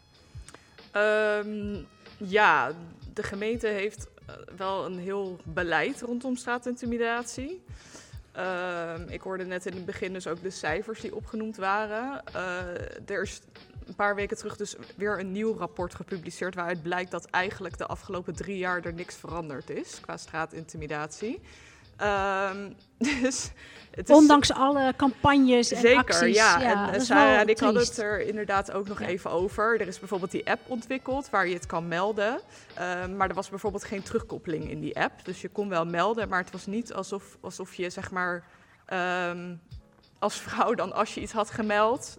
[0.92, 1.76] Ehm,
[2.16, 2.72] ja,
[3.14, 7.62] de gemeente heeft eh, wel een heel beleid rondom straatintimidatie.
[8.32, 12.22] Ehm, ik hoorde net in het begin dus ook de cijfers die opgenoemd waren.
[12.32, 12.58] Eh,
[13.06, 13.40] er is
[13.86, 16.54] een paar weken terug dus weer een nieuw rapport gepubliceerd...
[16.54, 21.40] waaruit blijkt dat eigenlijk de afgelopen drie jaar er niks veranderd is qua straatintimidatie.
[21.96, 22.70] Ehm,
[23.22, 23.50] dus
[23.90, 26.36] het is, Ondanks alle campagnes en Zeker, acties.
[26.36, 26.60] ja.
[26.60, 29.06] ja en eh, Sarah en ik hadden het er inderdaad ook nog Ja.
[29.06, 29.80] even over.
[29.80, 32.40] Er is bijvoorbeeld die app ontwikkeld waar je het kan melden.
[32.74, 35.24] Ehm, maar er was bijvoorbeeld geen terugkoppeling in die app.
[35.24, 38.44] Dus je kon wel melden, maar het was niet alsof, alsof je zeg maar
[38.86, 39.54] ehm,
[40.18, 42.18] als vrouw dan als je iets had gemeld...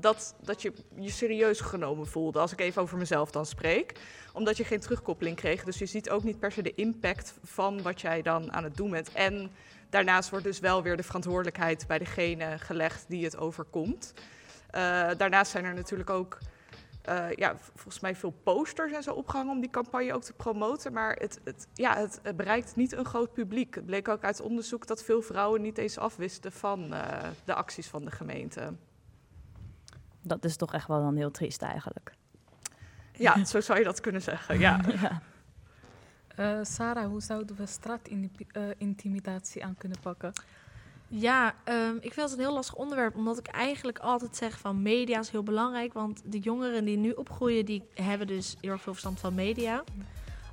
[0.00, 4.00] Dat, dat je je serieus genomen voelde, als ik even over mezelf dan spreek.
[4.32, 5.64] Omdat je geen terugkoppeling kreeg.
[5.64, 8.76] Dus je ziet ook niet per se de impact van wat jij dan aan het
[8.76, 9.12] doen bent.
[9.12, 9.50] En
[9.90, 14.14] daarnaast wordt dus wel weer de verantwoordelijkheid bij degene gelegd die het overkomt.
[14.70, 16.38] Eh, daarnaast zijn er natuurlijk ook
[17.08, 20.92] eh, ja, volgens mij veel posters en zo opgehangen om die campagne ook te promoten.
[20.92, 23.74] Maar het, het, ja, het bereikt niet een groot publiek.
[23.74, 27.86] Het bleek ook uit onderzoek dat veel vrouwen niet eens afwisten van eh, de acties
[27.86, 28.72] van de gemeente.
[30.28, 32.12] Dat is toch echt wel dan heel triest eigenlijk.
[33.12, 34.58] Ja, zo zou je dat kunnen zeggen.
[34.58, 34.80] Ja.
[35.00, 35.22] Ja.
[36.36, 40.32] Eh, Sarah, hoe zouden we straatintimidatie aan kunnen pakken?
[41.08, 44.82] Ja, ehm, ik vind het een heel lastig onderwerp, omdat ik eigenlijk altijd zeg van
[44.82, 45.92] media is heel belangrijk.
[45.92, 49.84] Want de jongeren die nu opgroeien, die hebben dus heel erg veel verstand van media.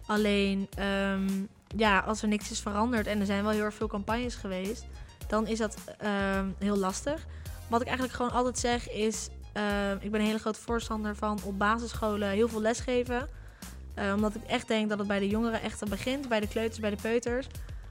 [0.06, 1.30] Alleen, ehm,
[1.76, 4.86] ja, als er niks is veranderd en er zijn wel heel erg veel campagnes geweest,
[5.28, 7.26] dan is dat ehm, heel lastig.
[7.70, 11.40] Wat ik eigenlijk gewoon altijd zeg is, ehm, ik ben een hele grote voorstander van
[11.44, 13.28] op basisscholen heel veel lesgeven.
[13.94, 16.80] Eh, omdat ik echt denk dat het bij de jongeren echt begint, bij de kleuters,
[16.80, 17.48] bij de peuters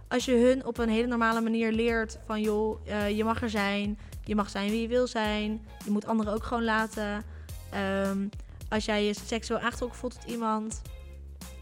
[0.08, 3.50] als je hun op een hele normale manier leert van joh, eh, je mag er
[3.50, 7.24] zijn, je mag zijn wie je wil zijn, je moet anderen ook gewoon laten.
[7.70, 8.26] Ehm,
[8.68, 10.82] als jij je seksueel aangetrokken voelt tot iemand,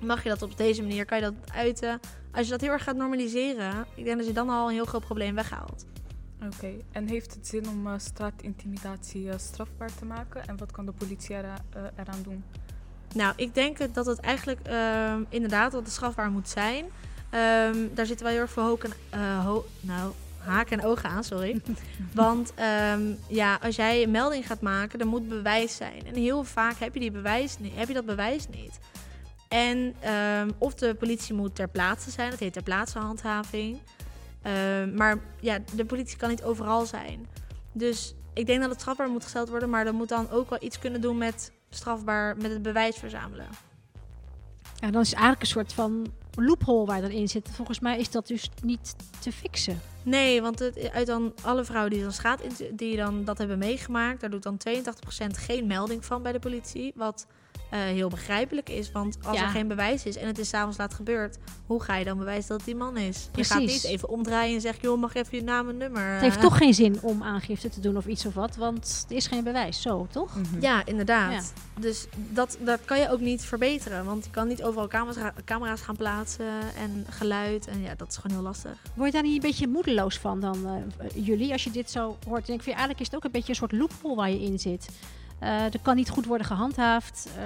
[0.00, 2.00] mag je dat op deze manier, kan je dat uiten.
[2.32, 4.84] Als je dat heel erg gaat normaliseren, ik denk dat je dan al een heel
[4.84, 5.86] groot probleem weghaalt.
[6.46, 10.46] Oké, en heeft het zin om eh, straatintimidatie eh, strafbaar te maken?
[10.46, 11.42] En wat kan de politie eh,
[11.96, 12.44] eraan doen?
[13.14, 16.84] Nou, ik denk dat het eigenlijk ehm, inderdaad het strafbaar moet zijn.
[17.30, 21.24] Ehm, daar zitten wel heel erg veel hoken, eh, ho- nou, haken en ogen aan,
[21.24, 21.60] sorry.
[22.14, 26.06] Want ehm, ja, als jij een melding gaat maken, dan moet bewijs zijn.
[26.06, 28.78] En heel vaak heb je, die bewijs, ni- heb je dat bewijs niet.
[29.48, 29.94] En
[30.58, 33.78] of de politie moet ter plaatse zijn, dat heet ter plaatse handhaving.
[34.42, 37.26] Ehm, maar ja, de politie kan niet overal zijn.
[37.72, 40.62] Dus ik denk dat het strafbaar moet gesteld worden, maar dan moet dan ook wel
[40.62, 43.46] iets kunnen doen met strafbaar, met het bewijs verzamelen.
[44.74, 47.50] Ja, dan is het eigenlijk een soort van loophole waar erin zit.
[47.52, 49.80] Volgens mij is dat dus niet te fixen.
[50.02, 52.40] Nee, want het, uit dan alle vrouwen die dan, schaat,
[52.72, 56.92] die dan dat hebben meegemaakt, daar doet dan 82% geen melding van bij de politie.
[56.94, 57.26] Wat
[57.72, 58.92] uh, heel begrijpelijk is.
[58.92, 62.04] Want als er geen bewijs is en het is s'avonds laat gebeurd, hoe ga je
[62.04, 63.28] dan bewijzen dat het die man is?
[63.32, 63.52] Precies.
[63.52, 66.12] Je gaat niet even omdraaien en zeggen, joh, mag even je naam en nummer.
[66.12, 69.16] Het heeft toch geen zin om aangifte te doen of iets of wat, want er
[69.16, 70.36] is geen bewijs, zo toch?
[70.36, 70.60] Mhm.
[70.60, 71.52] Ja, inderdaad.
[71.80, 75.80] Dus dat, dat kan je ook niet verbeteren, want je kan niet overal camera's, camera's
[75.80, 77.66] gaan plaatsen en geluid.
[77.66, 78.72] En ja, dat is gewoon heel lastig.
[78.94, 82.16] Word je daar niet een beetje moedeloos van dan, uh, jullie, als je dit zo
[82.26, 82.48] hoort?
[82.48, 84.58] En ik vind eigenlijk is het ook een beetje een soort loophole waar je in
[84.58, 84.88] zit.
[85.42, 87.28] Uh, er kan niet goed worden gehandhaafd.
[87.36, 87.42] Uh,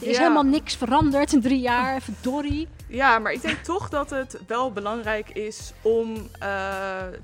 [0.00, 2.68] er is helemaal niks veranderd in drie jaar, verdorie.
[2.86, 6.26] Ja, maar ik denk toch dat het wel belangrijk is om uh,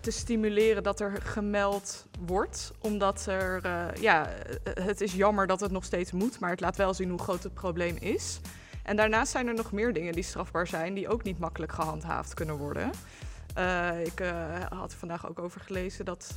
[0.00, 2.72] te stimuleren dat er gemeld wordt.
[2.80, 4.28] Omdat er, uh, ja,
[4.74, 7.42] het is jammer dat het nog steeds moet, maar het laat wel zien hoe groot
[7.42, 8.40] het probleem is.
[8.82, 12.34] En daarnaast zijn er nog meer dingen die strafbaar zijn, die ook niet makkelijk gehandhaafd
[12.34, 12.90] kunnen worden.
[14.04, 14.22] ik
[14.68, 16.34] had er vandaag ook over gelezen dat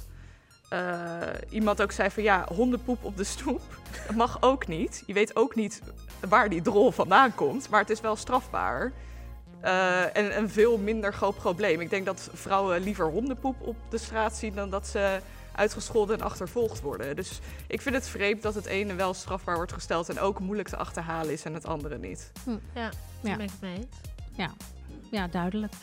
[0.74, 3.62] uh, iemand ook zei van ja, hondenpoep op de stoep,
[4.08, 5.04] dat mag ook niet.
[5.06, 5.82] Je weet ook niet
[6.30, 8.92] waar die drol vandaan komt, maar het is wel strafbaar.
[9.64, 11.82] Uh, en een veel minder groot probleem.
[11.82, 15.20] Ik denk dat vrouwen liever hondenpoep op de straat zien dan dat ze
[15.56, 17.16] uitgescholden en achtervolgd worden.
[17.16, 20.70] Dus ik vind het vreemd dat het ene wel strafbaar wordt gesteld en ook moeilijk
[20.70, 22.32] te achterhalen is en het andere niet.
[22.44, 22.50] Hm.
[22.50, 23.36] Ja, daar ja.
[23.36, 23.88] ben ik het mee
[24.36, 24.52] Ja,
[25.12, 25.74] ja duidelijk.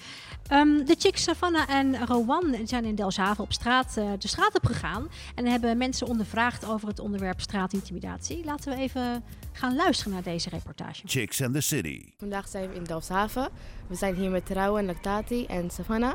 [0.53, 4.67] Um, de chicks Savannah en Rowan zijn in Delfshaven op straat uh, de straat op
[4.67, 5.09] gegaan.
[5.35, 8.45] En hebben mensen ondervraagd over het onderwerp straatintimidatie.
[8.45, 11.03] Laten we even gaan luisteren naar deze reportage.
[11.05, 12.05] Chicks and the City.
[12.19, 13.49] Vandaag zijn we in Delfshaven.
[13.87, 16.15] We zijn hier met Trouwen, Lactati en Savannah.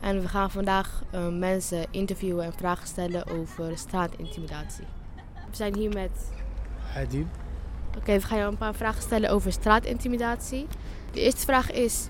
[0.00, 4.84] En we gaan vandaag uh, mensen interviewen en vragen stellen over straatintimidatie.
[5.50, 6.10] We zijn hier met...
[6.94, 7.30] Hadim.
[7.88, 10.66] Oké, okay, we gaan jou een paar vragen stellen over straatintimidatie.
[11.12, 12.06] De eerste vraag is...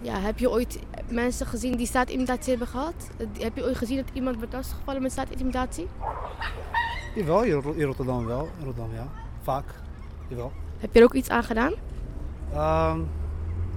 [0.00, 0.78] Ja, heb je ooit
[1.08, 3.10] mensen gezien die straatintimidatie hebben gehad?
[3.38, 5.86] Heb je ooit gezien dat iemand wordt lastiggevallen met straatintimidatie?
[7.14, 8.48] Jawel, in Rotterdam wel.
[8.58, 9.08] In Rotterdam, ja.
[9.42, 9.64] Vaak.
[10.28, 10.52] Jawel.
[10.78, 11.72] Heb je er ook iets aan gedaan?
[12.54, 13.08] Um,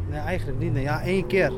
[0.10, 0.74] nee, eigenlijk niet.
[0.74, 0.84] Nee.
[0.84, 1.52] Ja, één keer.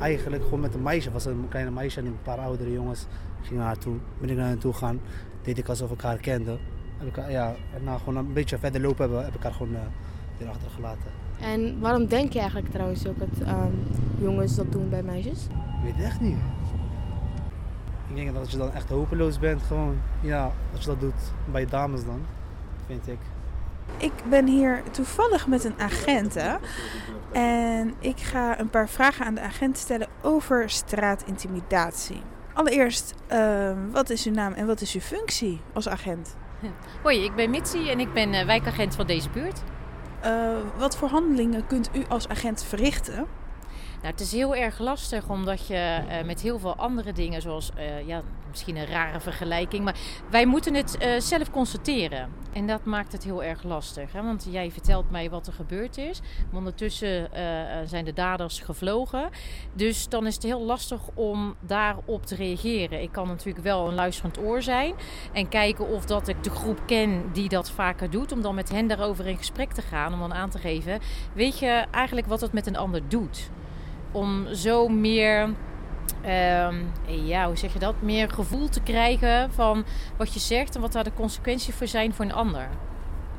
[0.00, 1.10] Eigenlijk gewoon met een meisje.
[1.10, 3.06] was een kleine meisje en een paar oudere jongens.
[3.42, 3.96] Gingen naar toe.
[4.18, 5.00] Ben ik naar hen toe gegaan.
[5.42, 6.58] Deed ik alsof ik haar kende.
[7.00, 9.78] Ik, ja, en na gewoon een beetje verder lopen hebben, heb ik haar gewoon uh,
[10.38, 11.19] weer achtergelaten.
[11.42, 13.82] En waarom denk je eigenlijk trouwens ook dat um,
[14.18, 15.44] jongens dat doen bij meisjes?
[15.44, 16.38] Ik weet het echt niet.
[18.08, 21.32] Ik denk dat als je dan echt hopeloos bent, gewoon, ja, als je dat doet
[21.52, 22.20] bij dames dan,
[22.86, 23.18] vind ik.
[23.96, 26.36] Ik ben hier toevallig met een agent
[27.32, 32.22] en ik ga een paar vragen aan de agent stellen over straatintimidatie.
[32.52, 36.36] Allereerst, uh, wat is uw naam en wat is uw functie als agent?
[37.02, 39.62] Hoi, ik ben Mitsi en ik ben uh, wijkagent van deze buurt.
[40.24, 43.14] Uh, wat voor handelingen kunt u als agent verrichten?
[44.00, 47.70] Nou, het is heel erg lastig omdat je uh, met heel veel andere dingen, zoals
[47.78, 49.96] uh, ja, misschien een rare vergelijking, maar
[50.30, 52.28] wij moeten het uh, zelf constateren.
[52.52, 54.12] En dat maakt het heel erg lastig.
[54.12, 54.22] Hè?
[54.22, 56.20] Want jij vertelt mij wat er gebeurd is.
[56.20, 57.28] Maar ondertussen
[57.84, 59.28] zijn de daders gevlogen.
[59.72, 63.02] Dus dan is het heel lastig om daarop te reageren.
[63.02, 64.94] Ik kan natuurlijk wel een luisterend oor zijn
[65.32, 68.32] en kijken of dat ik de groep ken die dat vaker doet.
[68.32, 70.12] Om dan met hen daarover in gesprek te gaan.
[70.12, 71.00] Om dan aan te geven,
[71.32, 73.50] weet je eigenlijk wat het met een ander doet?
[74.12, 75.54] om zo meer,
[76.24, 77.94] uh, ja, hoe zeg je dat?
[77.98, 79.84] Meer gevoel te krijgen van
[80.16, 82.68] wat je zegt en wat daar de consequenties voor zijn voor een ander.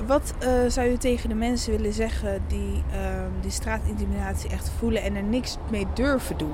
[0.06, 5.02] Wat uh, zou je tegen de mensen willen zeggen die uh, die straatintimidatie echt voelen
[5.02, 6.54] en er niks mee durven doen?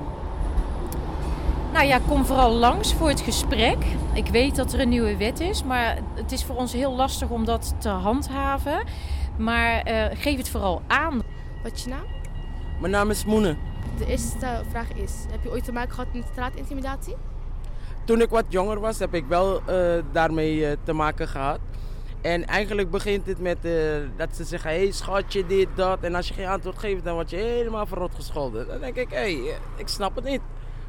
[1.73, 3.77] Nou ja, kom vooral langs voor het gesprek.
[4.13, 7.29] Ik weet dat er een nieuwe wet is, maar het is voor ons heel lastig
[7.29, 8.83] om dat te handhaven.
[9.37, 11.21] Maar uh, geef het vooral aan.
[11.63, 12.05] Wat is je naam?
[12.79, 13.55] Mijn naam is Moene.
[13.97, 17.15] De eerste vraag is, heb je ooit te maken gehad met straatintimidatie?
[18.05, 21.59] Toen ik wat jonger was, heb ik wel uh, daarmee uh, te maken gehad.
[22.21, 23.73] En eigenlijk begint het met uh,
[24.15, 25.99] dat ze zeggen, hé hey, schatje, dit, dat.
[26.01, 28.67] En als je geen antwoord geeft, dan word je helemaal verrot gescholden.
[28.67, 30.41] Dan denk ik, hé, hey, ik snap het niet.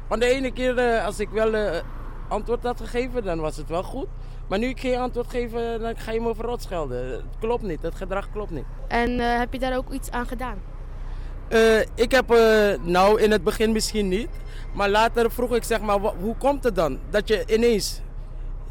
[0.07, 1.81] Want de ene keer als ik wel
[2.27, 4.07] antwoord had gegeven, dan was het wel goed.
[4.47, 7.11] Maar nu ik geen antwoord geef, dan ga je me verrot schelden.
[7.11, 8.65] Het klopt niet, het gedrag klopt niet.
[8.87, 10.57] En heb je daar ook iets aan gedaan?
[11.51, 14.29] Uh, ik heb, uh, nou in het begin misschien niet,
[14.73, 18.01] maar later vroeg ik zeg maar, hoe komt het dan dat je ineens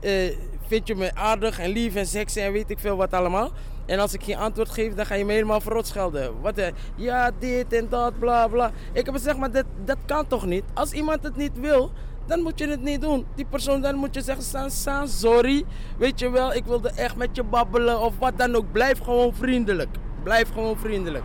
[0.01, 0.37] eh,
[0.67, 3.51] vind je me aardig en lief en sexy en weet ik veel wat allemaal.
[3.87, 6.41] En als ik geen antwoord geef, dan ga je me helemaal verrot schelden.
[6.41, 8.71] Wat, eh, ja, dit en dat, bla bla.
[8.93, 10.65] Ik heb gezegd, maar dat, dat kan toch niet?
[10.75, 11.91] Als iemand het niet wil,
[12.27, 13.27] dan moet je het niet doen.
[13.35, 15.65] Die persoon, dan moet je zeggen, San, San, sorry.
[15.99, 18.73] Weet je wel, ik wilde echt met je babbelen of wat dan ook.
[18.73, 19.97] Blijf gewoon vriendelijk.
[20.23, 21.25] Blijf gewoon vriendelijk.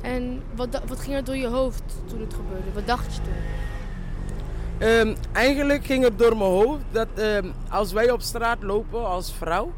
[0.00, 2.72] En wat, wat ging er door je hoofd toen het gebeurde?
[2.72, 3.32] Wat dacht je toen?
[4.88, 9.32] Um, eigenlijk ging het door mijn hoofd dat um, als wij op straat lopen als
[9.32, 9.72] vrouw,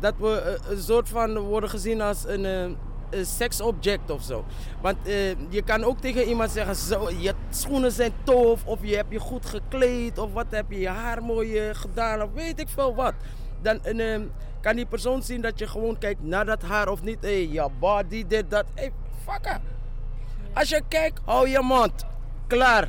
[0.00, 2.76] dat we uh, een soort van worden gezien als een, uh,
[3.10, 4.44] een seksobject of zo.
[4.80, 5.14] Want uh,
[5.48, 9.18] je kan ook tegen iemand zeggen, zo, je schoenen zijn tof, of je hebt je
[9.18, 13.14] goed gekleed, of wat heb je je haar mooi gedaan, of weet ik veel wat.
[13.62, 13.80] Dan
[14.60, 17.18] kan die persoon zien dat je gewoon kijkt naar dat haar of niet.
[17.20, 18.64] Hé, hey, je body, dit, dat.
[19.26, 19.60] Fucker.
[20.52, 22.04] Als je kijkt, hou je mond.
[22.46, 22.88] Klaar.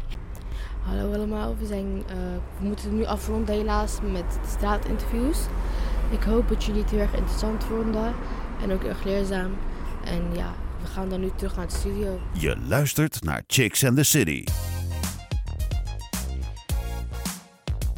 [0.82, 2.16] Hallo allemaal, we, zijn, uh,
[2.60, 5.38] we moeten het nu afronden helaas met de straatinterviews.
[6.10, 8.16] Ik hoop dat jullie het heel erg interessant vonden
[8.62, 9.58] en ook erg leerzaam.
[10.06, 12.20] En ja, we gaan dan nu terug naar de studio.
[12.32, 14.44] Je luistert naar Chicks and the City.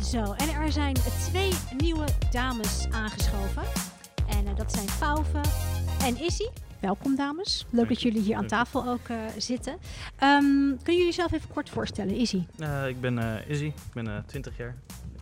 [0.03, 0.93] Zo, en er zijn
[1.29, 3.63] twee nieuwe dames aangeschoven.
[4.27, 5.41] En uh, dat zijn Fauve
[6.03, 6.47] en Issy.
[6.79, 7.65] Welkom dames.
[7.69, 9.73] Leuk dat jullie hier aan tafel ook uh, zitten.
[9.73, 9.79] Um,
[10.77, 12.15] kunnen jullie jezelf even kort voorstellen?
[12.15, 12.43] Izzy?
[12.59, 14.75] Uh, ik ben uh, Izzy, ik ben 20 jaar.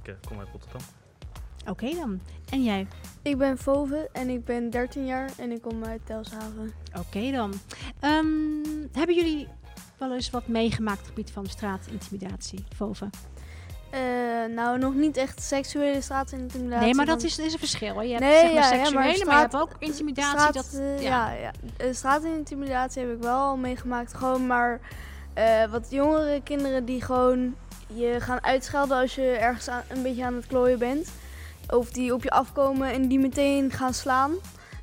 [0.04, 0.82] Ik kom uit Rotterdam.
[1.62, 2.20] Oké okay, dan.
[2.50, 2.88] En jij?
[3.22, 6.74] Ik ben Vove en ik ben 13 jaar en ik kom uit Telshaven.
[6.90, 7.54] Oké okay, dan.
[8.02, 9.48] Um, hebben jullie
[9.98, 13.10] wel eens wat meegemaakt op het gebied van straatintimidatie, Vove?
[13.94, 16.86] Uh, nou, nog niet echt seksuele straatintimidatie.
[16.86, 18.02] Nee, maar dat is, is een verschil.
[18.02, 20.40] Je hebt nee, zeg maar ja, seksuele, ja, maar, straat, maar, je hebt ook intimidatie.
[20.40, 21.52] Straat, dat, uh, ja, ja.
[21.78, 21.94] ja.
[21.94, 24.14] straatintimidatie heb ik wel al meegemaakt.
[24.14, 24.80] Gewoon maar
[25.38, 27.56] uh, wat jongere kinderen die gewoon
[27.88, 31.10] je gaan uitschelden als je ergens aan, een beetje aan het klooien bent.
[31.70, 34.34] Of die op je afkomen en die meteen gaan slaan.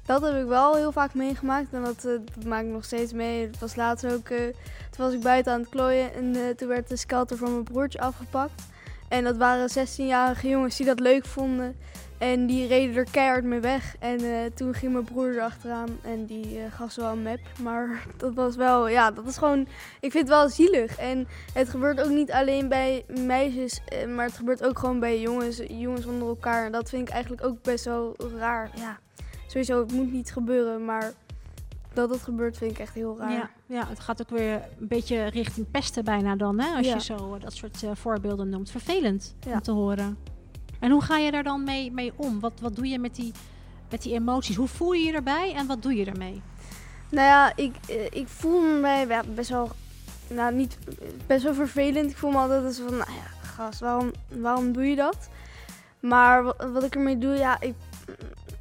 [0.06, 3.46] Dat heb ik wel heel vaak meegemaakt en dat, dat maak ik nog steeds mee.
[3.46, 4.52] Het was laatst ook, toen
[4.96, 8.62] was ik buiten aan het klooien en toen werd de skelter van mijn broertje afgepakt.
[9.14, 11.76] En dat waren 16-jarige jongens die dat leuk vonden.
[12.18, 13.96] En die reden er keihard mee weg.
[13.98, 17.38] En uh, toen ging mijn broer erachteraan en die uh, gaf ze wel een map.
[17.62, 19.60] Maar dat was wel, ja, dat is gewoon,
[20.00, 20.96] ik vind het wel zielig.
[20.96, 25.20] En het gebeurt ook niet alleen bij meisjes, uh, maar het gebeurt ook gewoon bij
[25.20, 26.64] jongens, jongens onder elkaar.
[26.64, 28.70] En dat vind ik eigenlijk ook best wel raar.
[28.74, 28.98] Ja,
[29.46, 31.12] sowieso, het moet niet gebeuren, maar
[31.94, 33.30] dat het gebeurt vind ik echt heel raar.
[33.32, 36.76] Ja, ja het gaat ook weer een beetje richting pesten bijna dan, hè?
[36.76, 36.94] Als Ja.
[36.94, 38.70] je zo eh, dat soort eh, voorbeelden noemt.
[38.70, 39.52] Vervelend Ja.
[39.52, 40.18] om te horen.
[40.80, 42.40] En hoe ga je daar dan mee, mee om?
[42.40, 43.32] Wat, wat doe je met die,
[43.90, 44.56] met die emoties?
[44.56, 46.42] Hoe voel je je erbij en wat doe je ermee?
[47.10, 49.70] Nou ja, ik, eh, ik voel me best wel,
[50.28, 50.78] nou niet,
[51.26, 52.10] best wel vervelend.
[52.10, 55.28] Ik voel me altijd als van, nou ja, gast, waarom, waarom doe je dat?
[56.00, 57.74] Maar wat, wat ik ermee doe, ja, ik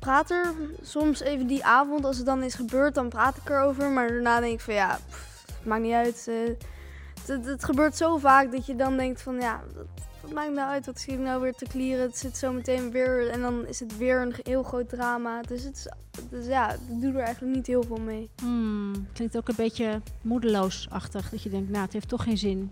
[0.04, 3.92] praat er soms even die avond, als het dan is gebeurd, dan praat ik erover.
[3.92, 6.28] Maar daarna denk ik van, ja, pff, het maakt niet uit.
[6.28, 9.86] eh, het, gebeurt zo vaak dat je dan denkt van, ja, wat,
[10.22, 10.86] wat maakt nou uit?
[10.86, 12.06] Wat schiet ik nou weer te klieren?
[12.06, 15.42] Het zit zo meteen weer en dan is het weer een heel groot drama.
[15.42, 15.88] Dus, het is,
[16.30, 18.30] dus ja, ik doe er eigenlijk niet heel veel mee.
[18.42, 21.30] Hmm, klinkt ook een beetje moedeloosachtig.
[21.30, 22.72] Dat je denkt, nou, het heeft toch geen zin.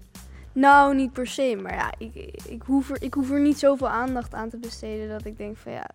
[0.54, 2.16] Nou, niet per se, maar ja, ik,
[2.48, 5.58] ik, hoef er, ik hoef er niet zoveel aandacht aan te besteden dat ik denk
[5.58, 5.90] van ja,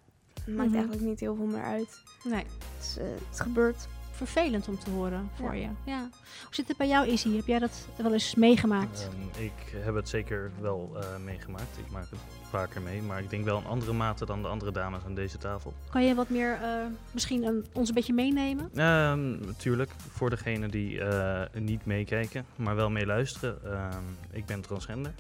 [0.47, 0.79] het maakt Mhm.
[0.79, 2.01] eigenlijk niet heel veel meer uit.
[2.25, 2.45] Nee.
[2.45, 3.89] Het, is, eh, het gebeurt.
[4.11, 5.61] Vervelend om te horen voor Ja.
[5.85, 5.91] je.
[5.91, 6.01] Ja.
[6.45, 7.37] Hoe zit het bij jou, Izzy?
[7.37, 9.09] Heb jij dat wel eens meegemaakt?
[9.35, 9.53] Ehm, ik
[9.85, 11.79] heb het zeker wel eh, meegemaakt.
[11.79, 12.19] Ik maak het
[12.51, 13.03] vaker mee.
[13.03, 15.73] Maar ik denk wel een andere mate dan de andere dames aan deze tafel.
[15.91, 16.71] Kan je wat meer eh,
[17.11, 18.71] misschien een, ons een beetje meenemen?
[18.75, 23.65] Ehm, natuurlijk, voor degenen die eh, niet meekijken, maar wel meeluisteren.
[23.65, 25.15] Ehm, ik ben transgender.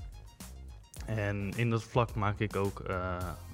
[1.06, 2.96] En in dat vlak maak ik ook eh,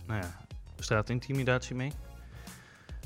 [0.06, 0.40] nou ja,
[0.82, 1.92] straatintimidatie mee.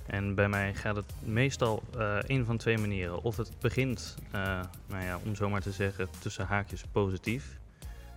[0.07, 3.23] En bij mij gaat het meestal eh een van twee manieren.
[3.23, 7.59] Of het begint, eh, nou ja, om zo maar te zeggen, tussen haakjes positief.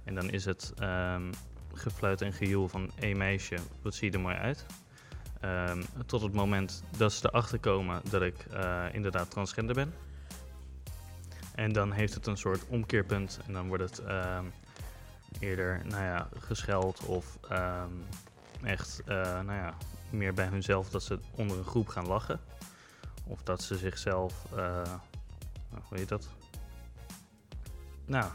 [0.03, 1.31] En dan is het ehm,
[1.73, 4.65] gefluit en gejoel van één meisje, wat zie je er mooi uit.
[5.39, 9.93] Ehm, tot het moment dat ze erachter komen dat ik eh, inderdaad transgender ben.
[11.55, 14.45] En dan heeft het een soort omkeerpunt en dan wordt het ehm,
[15.39, 17.37] eerder nou ja, gescheld of
[18.63, 19.73] echt eh, nou ja,
[20.09, 22.39] meer bij hunzelf dat ze onder een groep gaan lachen.
[23.25, 26.27] Of dat ze zichzelf, nou, hoe heet dat?
[28.05, 28.31] Nou,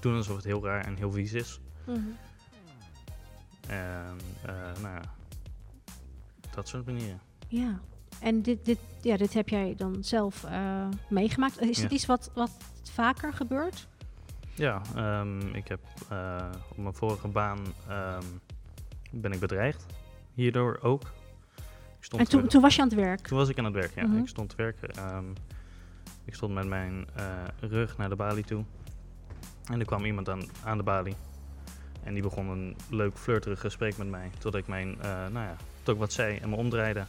[0.00, 1.60] doen alsof het heel raar en heel vies is.
[1.86, 1.98] Mhm.
[3.68, 5.02] En eh, nou ja,
[6.54, 7.20] dat soort manieren.
[7.48, 7.80] Ja.
[8.20, 10.46] En dit, dit, ja, dit heb jij dan zelf
[11.08, 11.60] meegemaakt.
[11.60, 11.82] Is Ja.
[11.82, 12.50] het iets wat, wat
[12.82, 13.88] vaker gebeurt?
[14.54, 15.80] Ja, ehm, ik heb
[16.70, 18.24] op mijn vorige baan ehm,
[19.12, 19.86] ben ik bedreigd.
[20.34, 21.02] hierdoor ook.
[21.98, 23.26] Ik stond En toen, toen was je aan het werk?
[23.26, 24.06] Toen was ik aan het werk, ja.
[24.06, 24.18] Mhm.
[24.18, 24.90] Ik stond te werken.
[24.90, 25.24] ehm,
[26.24, 27.24] ik stond met mijn eh,
[27.60, 28.64] rug naar de balie toe.
[29.64, 31.16] En er kwam iemand aan, aan de balie.
[32.02, 34.30] En die begon een leuk flirterig gesprek met mij.
[34.38, 37.04] Tot ik mijn, eh, nou ja, tot ik wat zei en me omdraaide.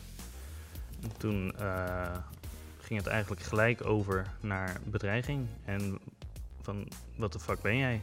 [1.01, 2.17] En toen eh,
[2.79, 5.47] ging het eigenlijk gelijk over naar bedreiging.
[5.65, 5.99] En
[6.61, 8.01] van, wat de fuck ben jij?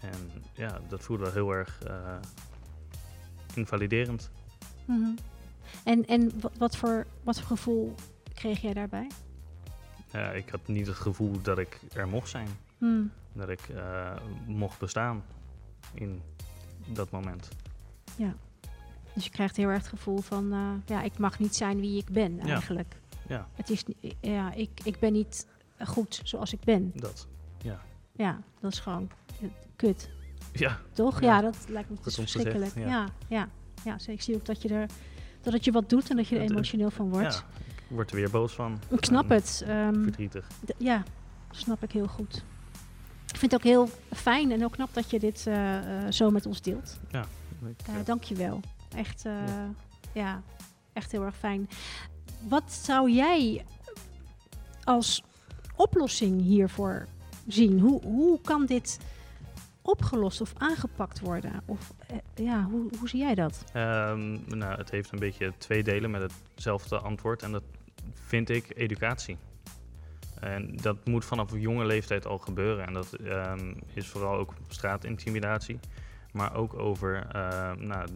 [0.00, 1.78] En ja, dat voelde wel heel erg
[3.56, 4.30] invaliderend.
[4.84, 5.10] Mhm.
[5.84, 7.94] En, en wat, voor, wat voor gevoel
[8.34, 9.06] kreeg jij daarbij?
[10.12, 12.48] Ja, ik had niet het gevoel dat ik er mocht zijn.
[12.78, 13.10] Hmm.
[13.32, 15.24] Dat ik eh, mocht bestaan
[15.94, 16.22] in
[16.86, 17.48] dat moment.
[18.16, 18.34] Ja.
[19.14, 21.98] Dus je krijgt heel erg het gevoel van, eh, ja, ik mag niet zijn wie
[21.98, 22.44] ik ben Ja.
[22.44, 22.96] eigenlijk.
[23.28, 23.48] Ja.
[23.54, 23.84] Het is,
[24.20, 25.46] ja, ik, ik ben niet
[25.86, 26.92] goed zoals ik ben.
[26.94, 27.26] Dat,
[27.62, 27.80] ja.
[28.12, 30.10] Ja, dat is gewoon eh, kut.
[30.52, 30.78] Ja.
[30.92, 31.20] Toch?
[31.20, 31.26] Ja.
[31.26, 32.74] Ja, dat lijkt me zeggen, verschrikkelijk.
[32.74, 32.86] ja.
[32.86, 33.48] Ja, ja,
[33.84, 34.12] ja.
[34.12, 34.86] Ik zie ook dat je er
[35.42, 37.34] dat het je wat doet en dat je er Dat, eh, emotioneel van wordt.
[37.34, 38.78] Ja, ik word er weer boos van.
[38.88, 39.62] Ik snap En het.
[39.66, 40.46] ehm, verdrietig.
[40.76, 41.02] ja,
[41.50, 42.44] snap ik heel goed.
[43.32, 46.30] Ik vind het ook heel fijn en heel knap dat je dit eh, eh, zo
[46.30, 46.98] met ons deelt.
[47.10, 47.24] Ja,
[48.04, 48.60] dank je wel.
[48.96, 49.24] Echt,
[50.12, 50.42] ja.
[50.92, 51.68] echt heel erg fijn.
[52.48, 53.64] Wat zou jij
[54.84, 55.22] als
[55.76, 57.06] oplossing hiervoor
[57.46, 57.80] zien?
[57.80, 58.98] Hoe, hoe kan dit
[59.90, 61.62] opgelost of aangepakt worden?
[61.64, 63.64] Of eh, ja, hoe, hoe zie jij dat?
[63.72, 67.42] Ehm, nou, het heeft een beetje twee delen met hetzelfde antwoord.
[67.42, 67.62] En dat
[68.14, 69.36] vind ik educatie.
[70.40, 72.86] En dat moet vanaf jonge leeftijd al gebeuren.
[72.86, 75.78] En dat ehm, is vooral ook straatintimidatie.
[76.32, 78.08] Maar ook over ehm, nou,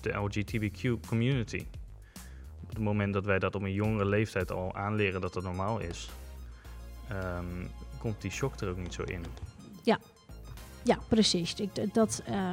[0.00, 1.66] de LGBTQ community.
[2.62, 5.78] Op het moment dat wij dat op een jongere leeftijd al aanleren dat het normaal
[5.78, 6.10] is,
[7.98, 9.24] komt die shock er ook niet zo in.
[10.88, 11.54] Ja, precies.
[11.54, 12.50] Ik, dat eh,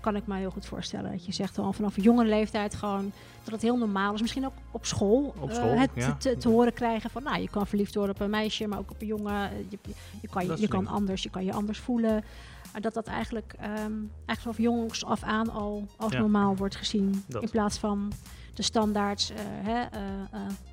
[0.00, 1.10] kan ik me heel goed voorstellen.
[1.10, 3.12] Dat je zegt al vanaf jonge leeftijd gewoon
[3.44, 4.20] dat het heel normaal is.
[4.20, 5.34] Misschien ook op school.
[5.40, 6.14] Op eh, het ja.
[6.14, 8.90] te, te horen krijgen van, nou, je kan verliefd worden op een meisje, maar ook
[8.90, 9.50] op een jongen.
[9.68, 9.78] Je,
[10.20, 12.24] je, kan, je, kan anders, je kan je anders voelen.
[12.72, 13.92] Maar dat dat eigenlijk, ehm,
[14.26, 16.18] eigenlijk vanaf jongs af aan al als Ja.
[16.18, 17.24] normaal wordt gezien.
[17.26, 17.42] Dat.
[17.42, 18.12] In plaats van
[18.54, 19.86] de standaards, eh, hè,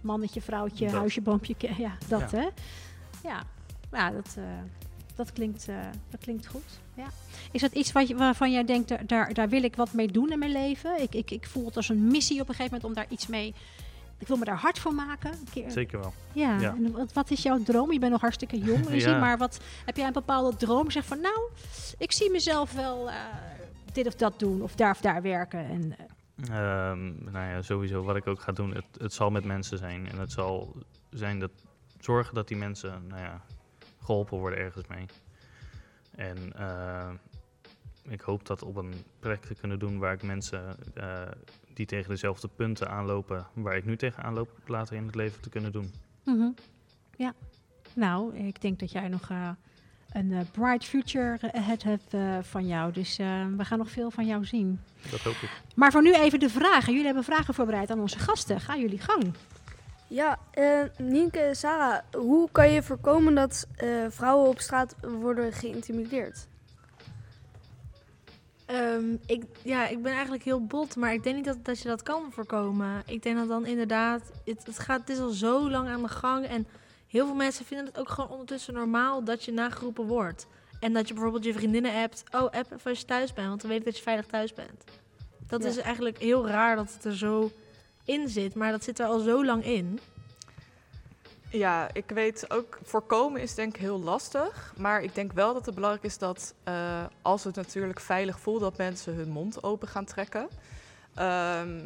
[0.01, 0.93] mannetje, vrouwtje, Dat.
[0.95, 1.55] huisje, boompje.
[1.77, 2.37] Ja, dat Ja.
[2.37, 2.47] hè.
[3.23, 3.43] Ja,
[3.91, 4.37] ja dat,
[5.25, 5.75] dat, klinkt, eh,
[6.09, 6.79] dat klinkt goed.
[6.93, 7.07] Ja.
[7.51, 10.07] Is dat iets wat je, waarvan jij denkt, daar, daar, daar wil ik wat mee
[10.07, 11.01] doen in mijn leven?
[11.01, 13.27] Ik, ik, ik voel het als een missie op een gegeven moment om daar iets
[13.27, 13.53] mee...
[14.17, 15.31] Ik wil me daar hard voor maken.
[15.31, 15.71] Een keer.
[15.71, 16.13] Zeker wel.
[16.33, 16.69] Ja, Ja.
[16.69, 17.91] En wat, wat is jouw droom?
[17.91, 20.91] Je bent nog hartstikke jong, maar wat, heb jij een bepaalde droom?
[20.91, 21.39] Zeg van, nou,
[21.97, 23.15] ik zie mezelf wel eh,
[23.93, 25.69] dit of dat doen, of daar of daar werken.
[25.69, 26.05] En, eh,
[26.43, 30.09] Ehm, nou ja, sowieso wat ik ook ga doen, het, het zal met mensen zijn.
[30.09, 30.75] En het zal
[31.09, 31.51] zijn dat
[31.99, 33.41] zorgen dat die mensen nou ja,
[34.09, 35.05] geholpen worden ergens mee.
[36.15, 37.09] En eh,
[38.09, 41.21] ik hoop dat op een plek te kunnen doen waar ik mensen eh,
[41.73, 45.49] die tegen dezelfde punten aanlopen, waar ik nu tegen aanloop, later in het leven te
[45.49, 45.93] kunnen doen.
[46.23, 46.49] Mhm.
[47.15, 47.33] Ja,
[47.95, 49.49] nou, ik denk dat jij nog eh,
[50.11, 52.15] een bright future ahead hebt
[52.47, 52.91] van jou.
[52.91, 53.17] Dus
[53.57, 54.79] we gaan nog veel van jou zien.
[55.11, 55.61] Dat hoop ik.
[55.75, 56.89] Maar voor nu even de vragen.
[56.89, 58.61] Jullie hebben vragen voorbereid aan onze gasten.
[58.61, 59.33] Ga jullie gang.
[60.09, 66.47] Ja, eh Nienke, Sarah, hoe kan je voorkomen dat eh, vrouwen op straat worden geïntimideerd?
[68.65, 71.87] Ehm, ik, ja, ik ben eigenlijk heel bot, maar ik denk niet dat, dat je
[71.87, 73.03] dat kan voorkomen.
[73.05, 76.07] Ik denk dat dan inderdaad, het, het, gaat, het is al zo lang aan de
[76.07, 76.67] gang en
[77.07, 80.47] heel veel mensen vinden het ook gewoon ondertussen normaal dat je nageroepen wordt.
[80.79, 83.61] En dat je bijvoorbeeld je vriendinnen appt, oh app even als je thuis bent, want
[83.61, 84.83] dan weet ik dat je veilig thuis bent.
[85.47, 85.69] Dat Ja.
[85.69, 87.51] is eigenlijk heel raar dat het er zo
[88.09, 89.99] in zit, maar dat zit er al zo lang in.
[91.51, 94.73] Ja, ik weet ook, voorkomen is denk ik heel lastig.
[94.77, 98.59] Maar ik denk wel dat het belangrijk is dat eh, als het natuurlijk veilig voelt,
[98.59, 100.47] dat mensen hun mond open gaan trekken.
[101.15, 101.79] Ehm,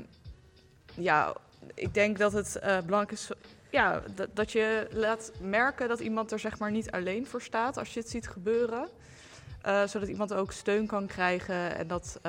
[0.93, 1.36] ja,
[1.74, 3.30] ik denk dat het eh, belangrijk is
[3.69, 4.01] ja,
[4.34, 7.99] dat, je laat merken dat iemand er zeg maar niet alleen voor staat als je
[7.99, 8.88] het ziet gebeuren.
[9.61, 12.19] Eh, zodat iemand ook steun kan krijgen en dat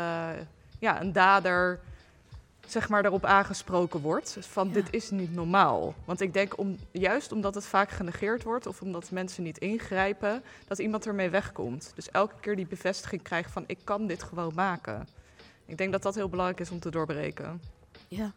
[0.79, 1.81] ja, een dader
[2.67, 4.37] zeg maar daarop aangesproken wordt.
[4.41, 5.95] Van dit is niet normaal.
[6.05, 10.43] Want ik denk om, juist omdat het vaak genegeerd wordt of omdat mensen niet ingrijpen,
[10.67, 11.93] dat iemand ermee wegkomt.
[11.95, 15.09] Dus elke keer die bevestiging krijgt van ik kan dit gewoon maken.
[15.67, 17.61] Ik denk dat dat heel belangrijk is om te doorbreken.
[18.09, 18.33] Ja.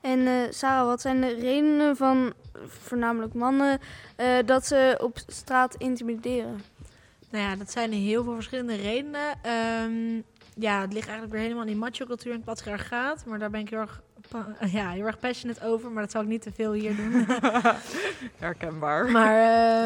[0.00, 2.32] En eh, Sarah, wat zijn de redenen van
[2.66, 3.80] voornamelijk mannen
[4.16, 6.62] eh, dat ze op straat intimideren?
[7.30, 9.42] Nou ja, dat zijn heel veel verschillende redenen.
[9.42, 10.20] Ehm,
[10.58, 13.24] ja, het ligt eigenlijk weer helemaal in die macho-cultuur en het patriarchaat.
[13.24, 14.02] Maar daar ben ik heel erg,
[14.78, 15.90] ja, heel erg passionate over.
[15.90, 17.26] Maar dat zal ik niet te veel hier doen.
[18.38, 19.10] Herkenbaar.
[19.10, 19.36] maar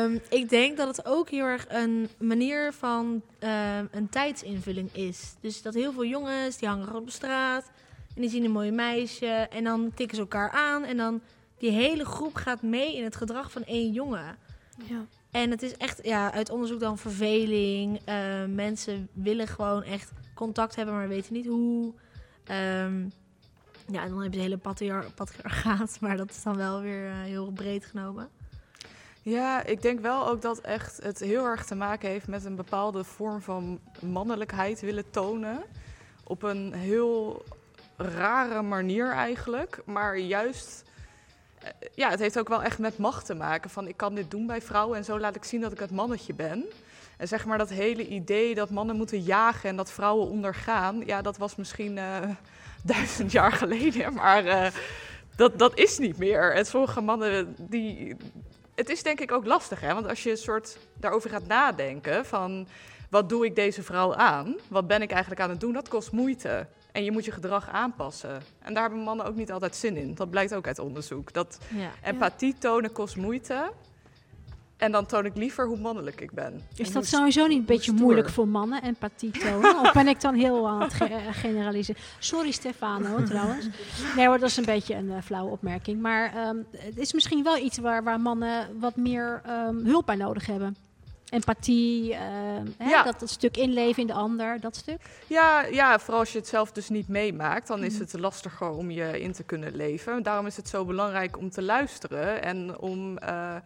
[0.04, 5.34] ehm, ik denk dat het ook heel erg een manier van ehm, een tijdsinvulling is.
[5.40, 7.70] Dus dat heel veel jongens, die hangen op de straat.
[8.14, 9.26] En die zien een mooi meisje.
[9.50, 10.84] En dan tikken ze elkaar aan.
[10.84, 11.20] En dan
[11.58, 14.36] die hele groep gaat mee in het gedrag van één jongen.
[14.84, 15.06] Ja.
[15.30, 18.00] En het is echt ja, uit onderzoek dan verveling.
[18.08, 21.92] Uh, mensen willen gewoon echt contact hebben, maar weten niet hoe.
[22.50, 23.12] Um,
[23.86, 24.58] ja, en dan heb je de hele
[25.14, 28.28] patriarchaat, maar dat is dan wel weer uh, heel breed genomen.
[29.22, 32.56] Ja, ik denk wel ook dat echt het heel erg te maken heeft met een
[32.56, 35.62] bepaalde vorm van mannelijkheid willen tonen.
[36.24, 37.44] Op een heel
[37.96, 39.82] rare manier eigenlijk.
[39.84, 40.85] Maar juist, eh,
[41.94, 43.70] ja, het heeft ook wel echt met macht te maken.
[43.70, 45.90] Van ik kan dit doen bij vrouwen en zo laat ik zien dat ik het
[45.90, 46.64] mannetje ben.
[47.16, 51.02] En zeg maar dat hele idee dat mannen moeten jagen en dat vrouwen ondergaan.
[51.06, 52.18] Ja, dat was misschien uh,
[52.82, 54.14] duizend jaar geleden.
[54.14, 54.66] Maar uh,
[55.36, 56.54] dat, dat is niet meer.
[56.54, 58.16] En sommige mannen die,
[58.74, 59.94] het is denk ik ook lastig, hè?
[59.94, 62.68] Want als je een soort daarover gaat nadenken van
[63.10, 64.56] wat doe ik deze vrouw aan?
[64.68, 65.72] Wat ben ik eigenlijk aan het doen?
[65.72, 66.66] Dat kost moeite.
[66.96, 68.42] En je moet je gedrag aanpassen.
[68.58, 70.14] En daar hebben mannen ook niet altijd zin in.
[70.14, 71.32] Dat blijkt ook uit onderzoek.
[71.32, 71.90] Dat ja.
[72.02, 73.72] empathie tonen kost moeite.
[74.76, 76.62] En dan toon ik liever hoe mannelijk ik ben.
[76.76, 79.78] Is dat sowieso niet een beetje moeilijk voor mannen, empathie tonen?
[79.82, 82.02] of ben ik dan heel aan het ge generaliseren?
[82.18, 83.68] Sorry Stefano, trouwens.
[84.16, 86.00] Nee hoor, dat is een beetje een uh, flauwe opmerking.
[86.00, 90.16] Maar um, het is misschien wel iets waar, waar mannen wat meer um, hulp bij
[90.16, 90.85] nodig hebben.
[91.30, 92.18] Empathie, uh,
[92.78, 93.02] hè, ja.
[93.02, 95.00] dat, dat, stuk inleven in de ander, dat stuk?
[95.26, 98.02] Ja, ja, vooral als je het zelf dus niet meemaakt, dan is mhm.
[98.02, 100.22] het lastiger om je in te kunnen leven.
[100.22, 103.18] Daarom is het zo belangrijk om te luisteren en om...
[103.22, 103.56] Uh,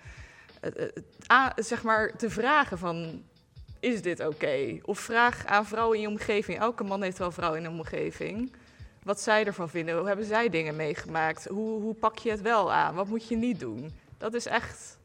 [1.57, 3.23] zeg maar te vragen van,
[3.81, 4.79] is dit oké?
[4.83, 8.53] Of vraag aan vrouwen in je omgeving, elke man heeft wel vrouwen in de omgeving,
[9.03, 9.97] wat zij ervan vinden.
[9.97, 11.47] Hoe hebben zij dingen meegemaakt?
[11.47, 12.95] Hoe, hoe pak je het wel aan?
[12.95, 13.93] Wat moet je niet doen?
[14.19, 14.99] Dat is echt,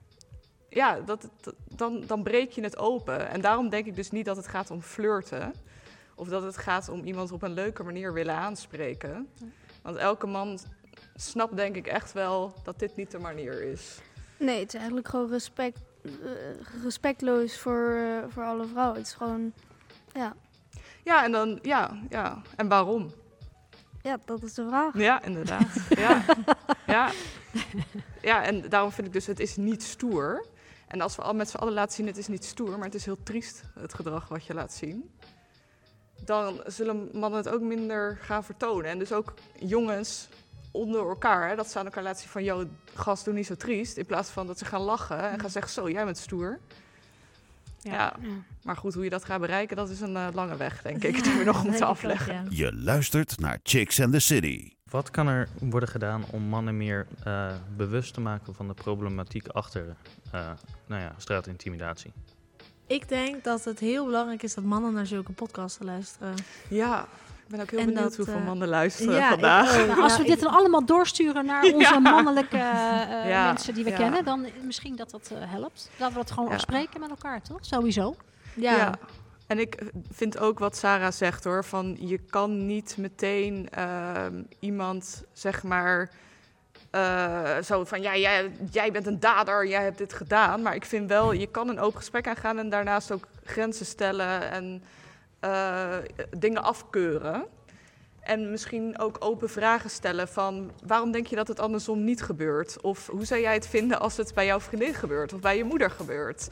[0.76, 1.30] ja, dat,
[1.76, 3.30] dan, dan breek je het open.
[3.30, 5.54] En daarom denk ik dus niet dat het gaat om flirten.
[6.16, 9.30] Of dat het gaat om iemand op een leuke manier willen aanspreken.
[9.82, 10.60] Want elke man
[11.16, 14.00] snapt denk ik echt wel dat dit niet de manier is.
[14.38, 16.12] Nee, het is eigenlijk gewoon respect, uh,
[16.84, 18.98] respectloos voor, uh, voor alle vrouwen.
[18.98, 19.54] Het is gewoon,
[20.14, 20.36] ja.
[21.04, 22.42] Ja, en dan, ja, ja.
[22.56, 23.12] En waarom?
[24.02, 24.98] Ja, dat is de vraag.
[24.98, 25.88] Ja, inderdaad.
[25.90, 26.24] ja.
[26.88, 27.12] ja.
[28.22, 30.46] ja, en daarom vind ik dus, het is niet stoer.
[30.96, 32.96] En als we al met z'n allen laten zien, het is niet stoer, maar het
[32.96, 35.10] is heel triest, het gedrag wat je laat zien.
[36.26, 38.86] Dan zullen mannen het ook minder gaan vertonen.
[38.86, 40.28] En dus ook jongens
[40.72, 41.50] onder elkaar.
[41.50, 43.98] Hè, dat ze aan elkaar laten zien van, joh, gast, doe niet zo triest.
[43.98, 46.60] In plaats van dat ze gaan lachen en gaan zeggen, zo, jij bent stoer.
[47.80, 47.92] Ja.
[47.92, 48.16] ja.
[48.64, 51.24] Maar goed, hoe je dat gaat bereiken, dat is een uh, lange weg, denk ik,
[51.24, 52.48] die we nog moeten afleggen.
[52.50, 54.74] Je luistert naar Chicks and the City.
[54.96, 59.48] Wat kan er worden gedaan om mannen meer uh, bewust te maken van de problematiek
[59.48, 59.96] achter
[60.36, 60.50] uh,
[60.86, 62.14] nou ja, straatintimidatie?
[62.88, 66.34] Ik denk dat het heel belangrijk is dat mannen naar zulke podcasts luisteren.
[66.70, 69.78] Ja, ik ben ook heel benieuwd dat, hoeveel uh, mannen luisteren ja, vandaag.
[69.78, 74.26] Ik, als we dit dan allemaal doorsturen naar onze mannelijke uh, mensen die we kennen,
[74.26, 75.90] dan misschien dat dat uh, helpt.
[75.98, 77.60] Dat we dat gewoon afspreken met elkaar, toch?
[77.62, 78.16] Sowieso.
[78.54, 78.94] Ja.
[79.48, 79.82] En ik
[80.12, 86.12] vind ook wat Sarah zegt hoor, van je kan niet meteen ehm, iemand zeg maar
[87.64, 90.62] zo van ja, jij, jij bent een dader, jij hebt dit gedaan.
[90.62, 94.52] Maar ik vind wel, je kan een open gesprek aangaan en daarnaast ook grenzen stellen
[94.52, 94.84] en
[95.42, 95.98] uh,
[96.38, 97.46] dingen afkeuren.
[98.20, 102.82] En misschien ook open vragen stellen van waarom denk je dat het andersom niet gebeurt?
[102.82, 105.64] Of hoe zou jij het vinden als het bij jouw vriendin gebeurt of bij je
[105.64, 106.48] moeder gebeurt?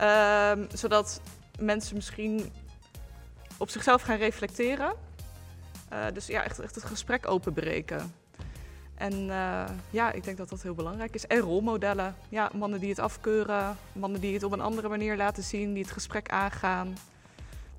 [0.00, 1.20] Uh, zodat
[1.58, 2.52] mensen misschien
[3.56, 4.92] op zichzelf gaan reflecteren.
[5.92, 8.12] Uh, dus ja, echt, echt het gesprek openbreken.
[8.94, 11.26] En uh, ja, ik denk dat dat heel belangrijk is.
[11.26, 12.14] En rolmodellen.
[12.28, 15.82] Ja, mannen die het afkeuren, mannen die het op een andere manier laten zien, die
[15.82, 16.96] het gesprek aangaan.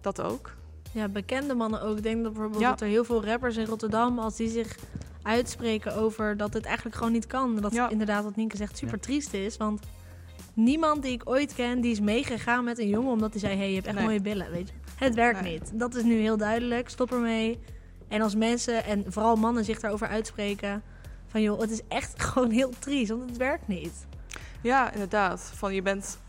[0.01, 0.51] Dat ook.
[0.91, 1.97] Ja, bekende mannen ook.
[1.97, 4.77] Ik denk dat bijvoorbeeld dat er heel veel rappers in Rotterdam, als die zich
[5.21, 7.55] uitspreken over dat het eigenlijk gewoon niet kan.
[7.55, 7.89] Dat ja.
[7.89, 9.57] inderdaad, wat Nienke zegt, super triest is.
[9.57, 9.85] Want
[10.63, 13.69] niemand die ik ooit ken, die is meegegaan met een jongen omdat hij zei, hey,
[13.69, 14.73] je hebt echt mooie billen, weet je.
[14.95, 15.71] Het werkt niet.
[15.73, 16.89] Dat is nu heel duidelijk.
[16.89, 17.59] Stop ermee.
[18.07, 20.83] En als mensen, en vooral mannen, zich daarover uitspreken...
[21.27, 24.07] van joh, het is echt gewoon heel triest, want het werkt niet.
[24.61, 25.51] Ja, inderdaad.
[25.55, 26.19] Van je bent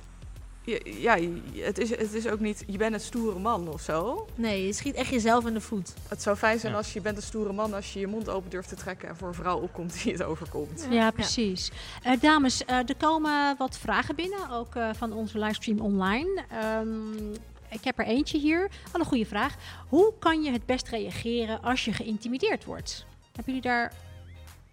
[0.85, 1.19] ja,
[1.55, 4.27] het is, het is ook niet, je bent een stoere man of zo.
[4.35, 5.95] Nee, je schiet echt jezelf in de voet.
[6.09, 8.51] Het zou fijn zijn als je bent een stoere man, als je je mond open
[8.51, 10.87] durft te trekken en voor een vrouw opkomt die het overkomt.
[10.91, 11.71] Ja, precies.
[12.03, 12.13] Ja.
[12.13, 16.45] Uh, dames, uh, er komen wat vragen binnen, ook uh, van onze livestream online.
[16.81, 17.33] Um,
[17.71, 18.71] ik heb er eentje hier.
[18.93, 19.55] Al een goede vraag.
[19.89, 23.05] Hoe kan je het best reageren als je geïntimideerd wordt?
[23.33, 23.93] Hebben jullie daar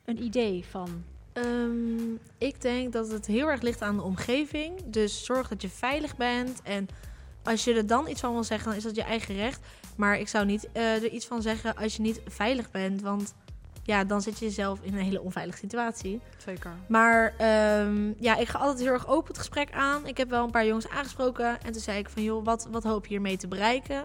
[0.06, 1.04] een idee van?
[1.46, 4.84] Um, ik denk dat het heel erg ligt aan de omgeving.
[4.86, 6.62] Dus zorg dat je veilig bent.
[6.64, 6.88] En
[7.44, 9.60] als je er dan iets van wil zeggen, dan is dat je eigen recht.
[9.96, 13.02] Maar ik zou niet uh, er iets van zeggen als je niet veilig bent.
[13.02, 13.34] Want
[13.88, 16.22] ja, dan zit je jezelf in een hele onveilige situatie.
[16.38, 16.72] Zeker.
[16.88, 20.08] Maar ehm, ja, ik ga altijd heel erg open het gesprek aan.
[20.08, 21.62] Ik heb wel een paar jongens aangesproken.
[21.62, 23.96] En toen zei ik van, joh, wat, wat hoop je hiermee te bereiken?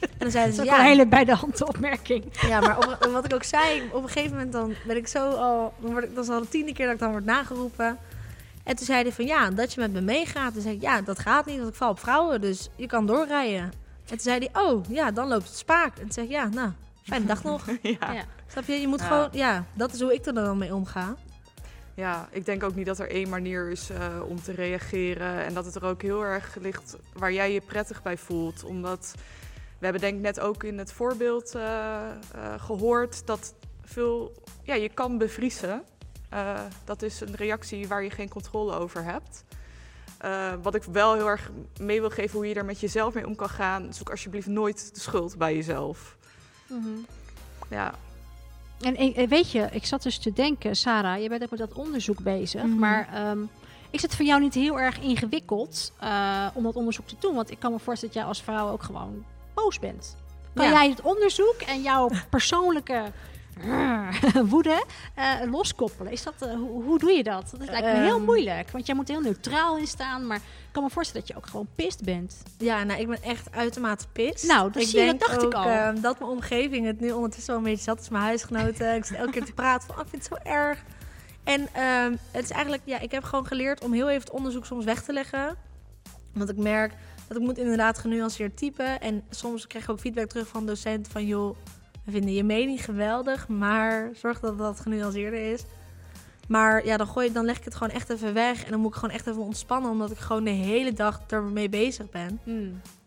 [0.00, 0.78] en dan zeiden ze, ja...
[0.78, 2.24] een hele bij de hand opmerking.
[2.48, 5.30] Ja, maar op, wat ik ook zei, op een gegeven moment dan ben ik zo
[5.30, 5.74] al...
[5.80, 7.98] Dan, word ik, dan is al de tiende keer dat ik dan word nageroepen.
[8.64, 10.52] En toen zei hij van, ja, dat je met me meegaat.
[10.52, 12.40] Toen zei ik, ja, dat gaat niet, want ik val op vrouwen.
[12.40, 13.62] Dus je kan doorrijden.
[13.62, 13.72] En
[14.06, 15.96] toen zei hij, oh, ja, dan loopt het spaak.
[15.96, 16.70] En toen zei ik, ja, nou,
[17.02, 17.66] fijne dag nog.
[17.82, 18.24] ja.
[18.46, 18.72] Snap je?
[18.72, 19.06] Je moet Ja.
[19.06, 21.14] gewoon, ja, dat is hoe ik er dan mee omga.
[21.94, 25.44] Ja, ik denk ook niet dat er één manier is eh, om te reageren.
[25.44, 28.64] En dat het er ook heel erg ligt waar jij je prettig bij voelt.
[28.64, 29.12] Omdat
[29.78, 32.10] we hebben denk ik net ook in het voorbeeld eh, eh,
[32.58, 34.32] gehoord dat veel...
[34.62, 35.82] Ja, je kan bevriezen.
[36.84, 39.44] Dat is een reactie waar je geen controle over hebt.
[40.62, 43.36] Wat ik wel heel erg mee wil geven hoe je er met jezelf mee om
[43.36, 43.94] kan gaan.
[43.94, 46.16] Zoek alsjeblieft nooit de schuld bij jezelf.
[47.68, 47.94] Ja,
[48.80, 52.22] En weet je, ik zat dus te denken, Sarah, je bent ook met dat onderzoek
[52.22, 52.62] bezig.
[52.62, 52.78] Mhm.
[52.78, 53.38] Maar ehm,
[53.90, 57.34] is het voor jou niet heel erg ingewikkeld eh, om dat onderzoek te doen?
[57.34, 59.24] Want ik kan me voorstellen dat jij als vrouw ook gewoon
[59.54, 60.16] boos bent.
[60.54, 60.72] Kan Ja.
[60.72, 63.02] jij het onderzoek en jouw persoonlijke
[64.48, 64.84] woede
[65.14, 66.12] eh, loskoppelen?
[66.12, 67.54] Is dat, eh, hoe, hoe doe je dat?
[67.58, 68.24] Dat lijkt me heel Ehm.
[68.24, 68.70] moeilijk.
[68.70, 70.26] Want jij moet heel neutraal in staan.
[70.26, 70.42] Maar ik
[70.72, 72.42] kan me voorstellen dat je ook gewoon pist bent.
[72.58, 74.46] Ja, nou, ik ben echt uitermate pist.
[74.46, 75.64] Nou, dat zie dat dacht ik al.
[75.68, 78.00] ehm, dat mijn omgeving het nu ondertussen wel een beetje zat.
[78.00, 78.94] is mijn huisgenoten.
[78.94, 80.82] ik zit elke keer te praten van, oh, ik vind het zo erg.
[81.44, 84.66] En ehm, het is eigenlijk, ja, ik heb gewoon geleerd om heel even het onderzoek
[84.66, 85.56] soms weg te leggen.
[86.32, 86.92] Want ik merk
[87.28, 89.00] dat ik moet inderdaad genuanceerd typen.
[89.00, 91.56] En soms krijg ik ook feedback terug van docenten van, joh,
[92.06, 95.64] we vinden je mening geweldig, maar zorg dat dat genuanceerder is.
[96.48, 98.64] Maar ja, dan, gooi, dan leg ik het gewoon echt even weg.
[98.64, 101.68] En dan moet ik gewoon echt even ontspannen, omdat ik gewoon de hele dag ermee
[101.68, 102.40] bezig ben.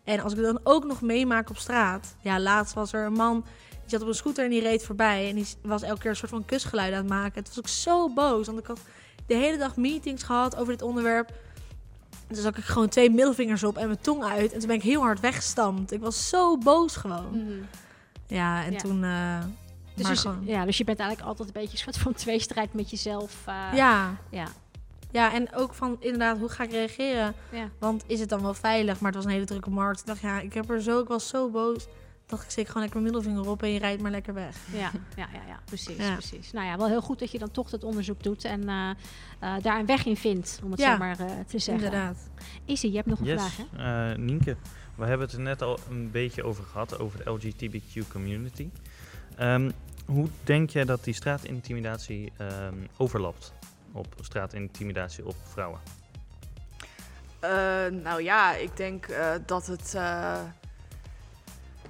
[0.04, 2.16] En als ik het dan ook nog meemaak op straat.
[2.20, 3.44] Ja, laatst was er een man.
[3.70, 5.28] Die zat op een scooter en die reed voorbij.
[5.28, 7.38] En die was elke keer een soort van kusgeluid aan het maken.
[7.38, 8.46] Het was ook zo boos.
[8.46, 8.80] Want ik had
[9.26, 11.28] de hele dag meetings gehad over dit onderwerp.
[12.28, 14.52] En toen zag ik gewoon twee middelvingers op en mijn tong uit.
[14.52, 15.92] En toen ben ik heel hard weggestampt.
[15.92, 17.26] Ik was zo boos gewoon.
[18.30, 18.78] Ja, en Ja.
[18.78, 19.04] toen...
[19.04, 19.38] eh,
[19.94, 22.12] Dus, maar dus- gewoon- ja, dus je bent eigenlijk altijd een beetje een soort van
[22.24, 23.42] tweestrijd met jezelf.
[23.46, 24.16] eh, ja.
[24.30, 24.46] ja.
[25.12, 27.34] Ja, en ook van inderdaad, hoe ga ik reageren?
[27.52, 27.68] Ja.
[27.78, 29.00] Want is het dan wel veilig?
[29.00, 30.00] Maar het was een hele drukke markt.
[30.00, 31.86] Ik dacht, ja, ik heb er zo, ik was zo boos.
[32.26, 34.56] Dacht ik, steek gewoon lekker mijn middelvinger op en je rijdt maar lekker weg.
[34.72, 34.78] Ja,
[35.16, 36.12] ja, ja, ja precies, Ja.
[36.12, 36.52] precies.
[36.52, 38.90] Nou ja, wel heel goed dat je dan toch dat onderzoek doet en eh,
[39.38, 41.84] eh, daar een weg in vindt, om het Ja, zo maar eh, te zeggen.
[41.84, 42.30] inderdaad.
[42.64, 44.10] Je hebt nog een Yes, vraag, hè?
[44.12, 44.56] eh, Nienke,
[44.94, 48.68] we hebben het er net al een beetje over gehad, over de LGBTQ community.
[49.36, 49.70] Ehm,
[50.06, 53.52] hoe denk jij dat die straatintimidatie ehm, overlapt
[53.92, 55.80] op straatintimidatie op vrouwen?
[57.40, 57.50] Eh,
[58.02, 60.40] nou ja, ik denk eh, dat het eh,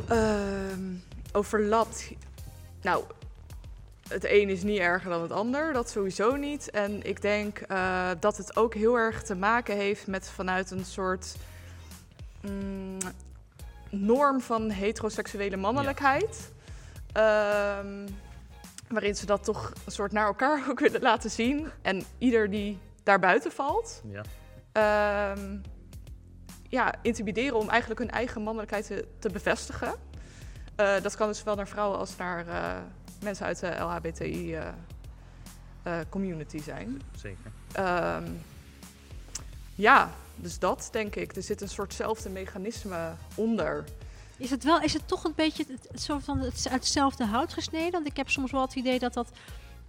[0.09, 0.94] ehm,
[1.32, 2.12] overlapt.
[2.82, 3.05] Nou,
[4.09, 6.70] het een is niet erger dan het ander, dat sowieso niet.
[6.70, 7.62] En ik denk
[8.20, 11.36] dat het ook heel erg te maken heeft met vanuit een soort
[12.43, 12.99] mm,
[13.91, 16.53] norm van heteroseksuele mannelijkheid.
[17.12, 18.09] Ehm,
[18.88, 21.66] waarin ze dat toch een soort naar elkaar ook willen laten zien.
[21.82, 24.22] En ieder die daarbuiten valt, Ja.
[24.72, 25.57] ehm,
[26.68, 29.95] ja, intimideren om eigenlijk hun eigen mannelijkheid te, te bevestigen.
[30.76, 32.78] Eh, dat kan dus zowel naar vrouwen als naar eh,
[33.22, 37.03] mensen uit de LHBTI-community eh, zijn.
[37.16, 37.53] Zeker.
[37.72, 38.28] Ehm,
[39.74, 40.11] ja,
[40.43, 41.36] dus dat denk ik.
[41.36, 43.84] Er zit een soortzelfde mechanisme onder.
[44.36, 47.53] Is het, wel, is het toch een beetje het, soort van het, uit hetzelfde hout
[47.53, 47.93] gesneden?
[47.93, 49.30] Want ik heb soms wel het idee dat dat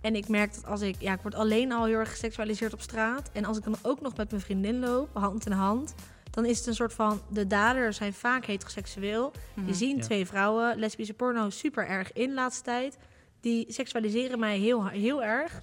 [0.00, 2.80] En ik merk dat als ik, ja, ik word alleen al heel erg geseksualiseerd op
[2.80, 3.30] straat.
[3.32, 5.94] En als ik dan ook nog met mijn vriendin loop, hand in hand,
[6.30, 9.32] dan is het een soort van, de daders zijn vaak heteroseksueel.
[9.54, 9.66] Mhm.
[9.66, 10.02] Die zien Ja.
[10.02, 12.98] twee vrouwen, lesbische porno super erg in de laatste tijd.
[13.40, 15.60] Die seksualiseren mij heel, heel erg.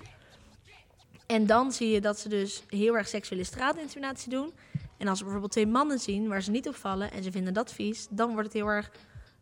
[1.31, 4.53] En dan zie je dat ze dus heel erg seksuele straatintimidatie doen.
[4.97, 7.53] En als ze bijvoorbeeld twee mannen zien waar ze niet op vallen en ze vinden
[7.53, 8.91] dat vies, dan wordt het heel erg,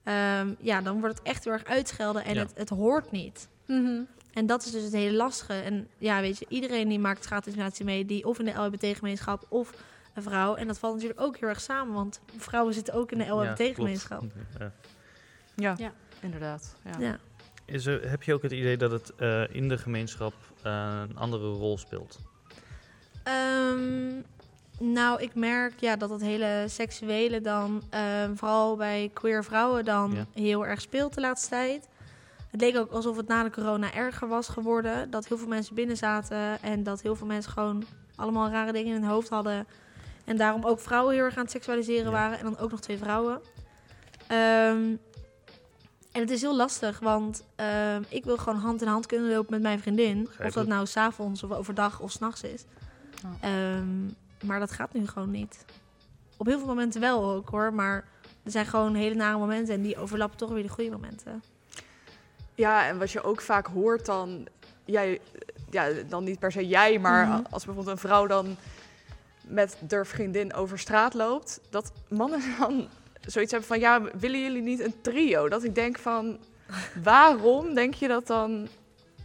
[0.03, 2.39] ehm, ja, dan wordt het echt heel erg uitschelden en Ja.
[2.41, 3.47] het, het hoort niet.
[3.65, 4.01] Mhm.
[4.33, 5.53] En dat is dus het hele lastige.
[5.53, 9.73] En ja, weet je, iedereen die maakt straatintimidatie mee, die of in de LHBT-gemeenschap of
[10.13, 10.55] een vrouw.
[10.55, 14.23] En dat valt natuurlijk ook heel erg samen, want vrouwen zitten ook in de LHBT-gemeenschap.
[14.59, 14.71] Ja.
[15.55, 15.91] Ja, Ja.
[16.21, 16.75] inderdaad.
[16.99, 17.19] Ja.
[17.71, 21.17] Is er, heb je ook het idee dat het eh, in de gemeenschap eh, een
[21.17, 22.19] andere rol speelt?
[23.23, 24.11] Ehm,
[24.79, 30.11] nou, ik merk ja, dat het hele seksuele dan, ehm, vooral bij queer vrouwen, dan
[30.11, 30.25] Ja.
[30.41, 31.87] heel erg speelt de laatste tijd.
[32.51, 35.09] Het leek ook alsof het na de corona erger was geworden.
[35.11, 37.83] Dat heel veel mensen binnen zaten en dat heel veel mensen gewoon
[38.15, 39.67] allemaal rare dingen in hun hoofd hadden.
[40.25, 42.37] En daarom ook vrouwen heel erg aan het seksualiseren waren.
[42.37, 43.41] En dan ook nog twee vrouwen.
[44.27, 44.95] Ehm,
[46.11, 49.51] en het is heel lastig, want ehm, ik wil gewoon hand in hand kunnen lopen
[49.51, 50.29] met mijn vriendin.
[50.45, 52.63] Of dat nou s'avonds of overdag of s'nachts is.
[53.41, 54.05] Ehm,
[54.45, 55.65] maar dat gaat nu gewoon niet.
[56.37, 58.05] Op heel veel momenten wel ook hoor, maar
[58.43, 61.43] er zijn gewoon hele nare momenten en die overlappen toch weer de goede momenten.
[62.55, 64.47] Ja, en wat je ook vaak hoort dan,
[64.85, 65.19] jij,
[65.69, 67.41] ja, dan niet per se jij, maar Mhm.
[67.49, 68.55] als bijvoorbeeld een vrouw dan
[69.47, 72.87] met haar vriendin over straat loopt, dat mannen dan
[73.21, 75.49] zoiets hebben van, ja, willen jullie niet een trio?
[75.49, 76.37] Dat ik denk van,
[77.03, 78.67] waarom denk je dat dan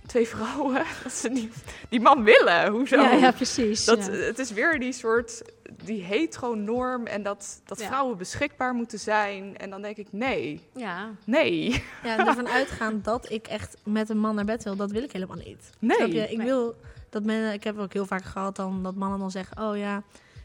[0.06, 1.50] twee vrouwen, dat ze die,
[1.88, 2.70] die man willen?
[2.70, 2.96] Hoezo?
[2.96, 4.12] Ja, ja, precies, Dat, ja.
[4.12, 5.42] Het is weer die soort,
[5.84, 7.86] die hetero-norm en dat, dat Ja.
[7.86, 9.56] vrouwen beschikbaar moeten zijn.
[9.56, 10.60] En dan denk ik, nee.
[10.74, 11.10] Ja.
[11.24, 11.70] Nee.
[12.02, 15.02] Ja, en ervan uitgaan dat ik echt met een man naar bed wil, dat wil
[15.02, 15.70] ik helemaal niet.
[15.78, 16.12] Nee.
[16.12, 16.30] Je?
[16.30, 16.46] Ik Nee.
[16.46, 16.74] wil
[17.10, 20.02] dat men, ik heb ook heel vaak gehad dan dat mannen dan zeggen, oh ja,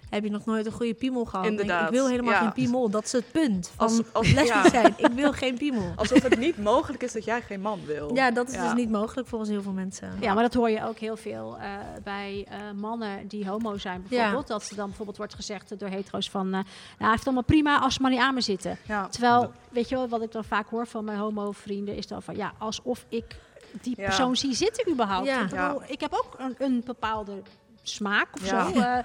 [0.09, 1.45] heb je nog nooit een goede piemel gehad?
[1.45, 2.39] Inderdaad, ik wil helemaal ja.
[2.39, 4.69] geen piemel, dat is het punt van Als- als- lesbisch ja.
[4.69, 4.93] zijn.
[4.97, 5.93] Ik wil geen piemel.
[5.95, 8.15] Alsof het niet mogelijk is dat jij geen man wil.
[8.15, 8.63] Ja, dat is Ja.
[8.63, 10.11] dus niet mogelijk volgens heel veel mensen.
[10.19, 11.69] Ja, maar dat hoor je ook heel veel eh,
[12.03, 14.47] bij eh, mannen die homo zijn bijvoorbeeld.
[14.47, 14.53] Ja.
[14.53, 16.45] Dat ze dan bijvoorbeeld wordt gezegd door hetero's van...
[16.45, 16.65] eh nou,
[16.97, 18.77] hij heeft allemaal prima als ze maar niet aan me zitten.
[18.87, 19.07] Ja.
[19.07, 21.95] Terwijl, weet je wel, wat ik dan vaak hoor van mijn homo-vrienden...
[21.95, 23.35] is dan van, ja, alsof ik
[23.81, 24.03] die Ja.
[24.05, 25.27] persoon zie zitten überhaupt.
[25.27, 25.41] Ja.
[25.43, 27.33] Ik, bedoel, ik heb ook een, een bepaalde
[27.83, 28.71] smaak of Ja.
[28.71, 28.79] zo.
[28.79, 28.97] Eh,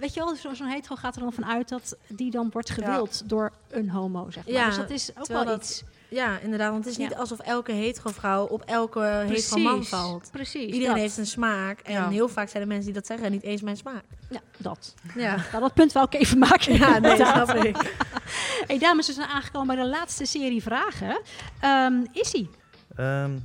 [0.00, 3.28] weet je wel, zo- zo'n hetero gaat er dan vanuit dat die dan wordt gewild
[3.28, 4.54] door een homo, zeg maar.
[4.54, 5.82] Ja, dus dat is ook wel dat- iets...
[6.10, 6.70] Ja, inderdaad.
[6.70, 7.16] Want het is niet Ja.
[7.16, 10.28] alsof elke hetero vrouw op elke hetero man valt.
[10.32, 10.96] precies, Iedereen dat.
[10.96, 11.80] heeft een smaak.
[11.80, 12.08] En Ja.
[12.08, 14.04] heel vaak zijn er mensen die dat zeggen, niet eens mijn smaak.
[14.30, 14.94] Ja, dat.
[15.14, 15.36] Ja.
[15.36, 16.74] Nou, dat punt wil ik even maken.
[16.78, 17.94] Ja, nee, snap ik.
[18.66, 21.20] Hey, dames, we zijn aangekomen bij de laatste serie vragen.
[21.60, 22.42] Ehm is?
[22.96, 23.36] Ehm,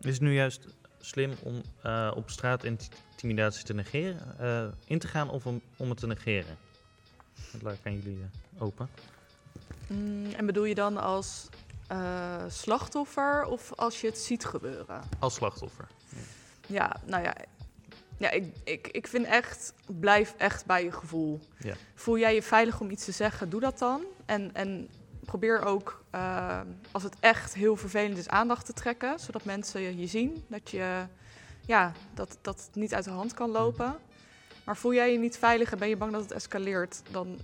[0.00, 0.66] is het nu juist
[1.04, 5.88] slim om eh, op straat intimidatie te negeren, eh, in te gaan of om, om
[5.88, 6.56] het te negeren?
[7.52, 8.88] Dat laat ik aan jullie eh, open.
[9.86, 11.48] Mm, en bedoel je dan als
[12.48, 15.02] slachtoffer of als je het ziet gebeuren?
[15.18, 15.88] Als slachtoffer.
[16.66, 17.34] Ja, nou ja.
[18.18, 21.40] Ja, ik, ik, ik vind echt, blijf echt bij je gevoel.
[21.58, 21.74] Ja.
[21.94, 24.04] Voel jij je veilig om iets te zeggen, doe dat dan.
[24.26, 24.88] En, en
[25.24, 26.60] probeer ook, eh,
[26.92, 29.18] als het echt heel vervelend is, aandacht te trekken.
[29.18, 31.06] Zodat mensen je, je zien, dat, je,
[31.66, 33.94] ja, dat, dat het niet uit de hand kan lopen.
[34.64, 37.38] Maar voel jij je niet veilig en ben je bang dat het escaleert, dan,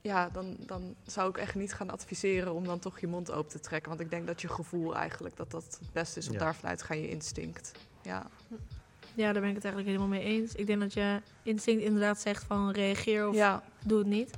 [0.00, 3.50] ja, dan, dan zou ik echt niet gaan adviseren om dan toch je mond open
[3.50, 3.88] te trekken.
[3.88, 6.26] Want ik denk dat je gevoel eigenlijk, dat dat het beste is.
[6.26, 6.44] Want Ja.
[6.44, 7.72] daarvan uit ga je instinct.
[8.02, 8.26] Ja.
[9.14, 10.54] Ja, daar ben ik het eigenlijk helemaal mee eens.
[10.54, 13.62] Ik denk dat je instinct inderdaad zegt van reageer of Ja.
[13.84, 14.30] doe het niet.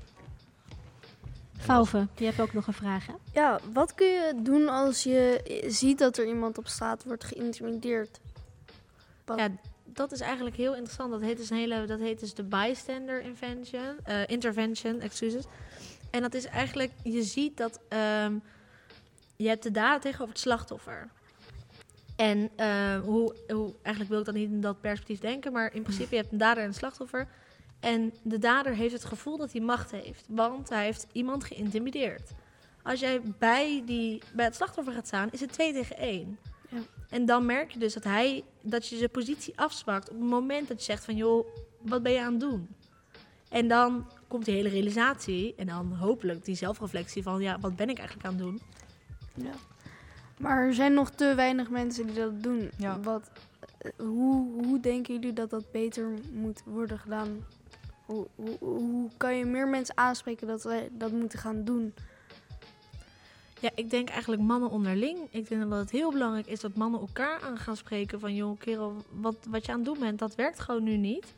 [1.62, 3.12] Fauve, je hebt ook nog een vraag, hè?
[3.32, 8.20] Ja, wat kun je doen als je ziet dat er iemand op straat wordt geïntimideerd?
[9.24, 9.48] Wat- Ja,
[9.84, 11.10] dat is eigenlijk heel interessant.
[11.10, 15.44] Dat heet dus, een hele, dat heet dus de bystander invention, eh, intervention, excuses.
[16.10, 18.34] En dat is eigenlijk, je ziet dat ehm,
[19.36, 21.08] je hebt de dader tegenover het slachtoffer.
[22.16, 25.82] En eh, hoe, hoe, eigenlijk wil ik dat niet in dat perspectief denken, maar in
[25.82, 27.28] principe je hebt een dader en een slachtoffer.
[27.82, 32.30] En de dader heeft het gevoel dat hij macht heeft, want hij heeft iemand geïntimideerd.
[32.82, 36.38] Als jij bij, die, bij het slachtoffer gaat staan, is het 2 tegen 1.
[36.68, 36.78] Ja.
[37.08, 40.68] En dan merk je dus dat hij dat je zijn positie afzwakt op het moment
[40.68, 41.46] dat je zegt van joh,
[41.80, 42.68] wat ben je aan het doen?
[43.48, 47.88] En dan komt die hele realisatie en dan hopelijk die zelfreflectie van ja, wat ben
[47.88, 48.60] ik eigenlijk aan het doen?
[49.34, 49.52] Ja.
[50.38, 52.70] Maar er zijn nog te weinig mensen die dat doen.
[52.76, 53.00] Ja.
[53.00, 53.30] Wat,
[53.78, 57.44] eh, hoe, hoe denken jullie dat dat beter moet worden gedaan?
[58.06, 61.94] Hoe, hoe, hoe kan je meer mensen aanspreken dat zij dat moeten gaan doen?
[63.62, 65.18] Ja, ik denk eigenlijk mannen onderling.
[65.30, 68.34] Ik denk dat het heel belangrijk is dat mannen elkaar aan gaan spreken van...
[68.34, 71.34] joh, kerel, wat, wat je aan het doen bent, dat werkt gewoon nu niet.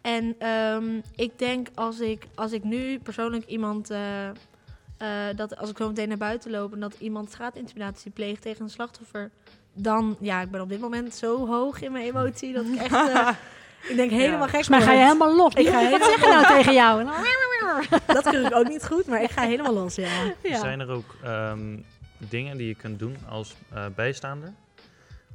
[0.00, 3.90] En ehm, ik denk als ik, als ik nu persoonlijk iemand...
[3.90, 8.42] eh, eh, dat als ik zo meteen naar buiten loop en dat iemand straatintimidatie pleegt
[8.42, 9.30] tegen een slachtoffer...
[9.72, 12.92] dan, ja, ik ben op dit moment zo hoog in mijn emotie dat ik echt...
[12.92, 13.28] eh,
[13.88, 15.54] ik denk helemaal gek Volgens mij ga je helemaal los.
[15.54, 17.04] Ik ga Wat helemaal zeg je nou tegen jou?
[18.06, 20.08] Dat kun ik ook niet goed, maar ik ga helemaal los, ja.
[20.42, 21.76] Zijn er ook ehm,
[22.18, 24.52] dingen die je kunt doen als eh, bijstaander,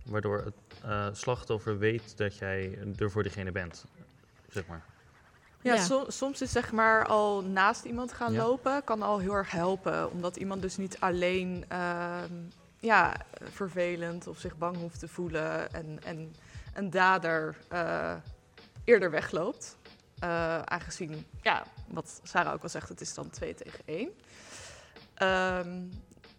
[0.05, 3.85] waardoor het eh, slachtoffer weet dat jij er voor diegene bent,
[4.49, 4.81] zeg maar?
[5.61, 5.81] Ja, Ja.
[5.81, 8.43] som- soms is zeg maar al naast iemand gaan Ja.
[8.43, 10.11] lopen, kan al heel erg helpen.
[10.11, 12.31] Omdat iemand dus niet alleen ehm,
[12.79, 13.13] ja,
[13.51, 16.35] vervelend of zich bang hoeft te voelen en, en
[16.73, 18.13] een dader eh,
[18.89, 19.77] eerder wegloopt.
[20.19, 24.09] Eh, aangezien, ja, wat Sarah ook al zegt, het is dan twee tegen één.
[25.13, 25.69] Ehm,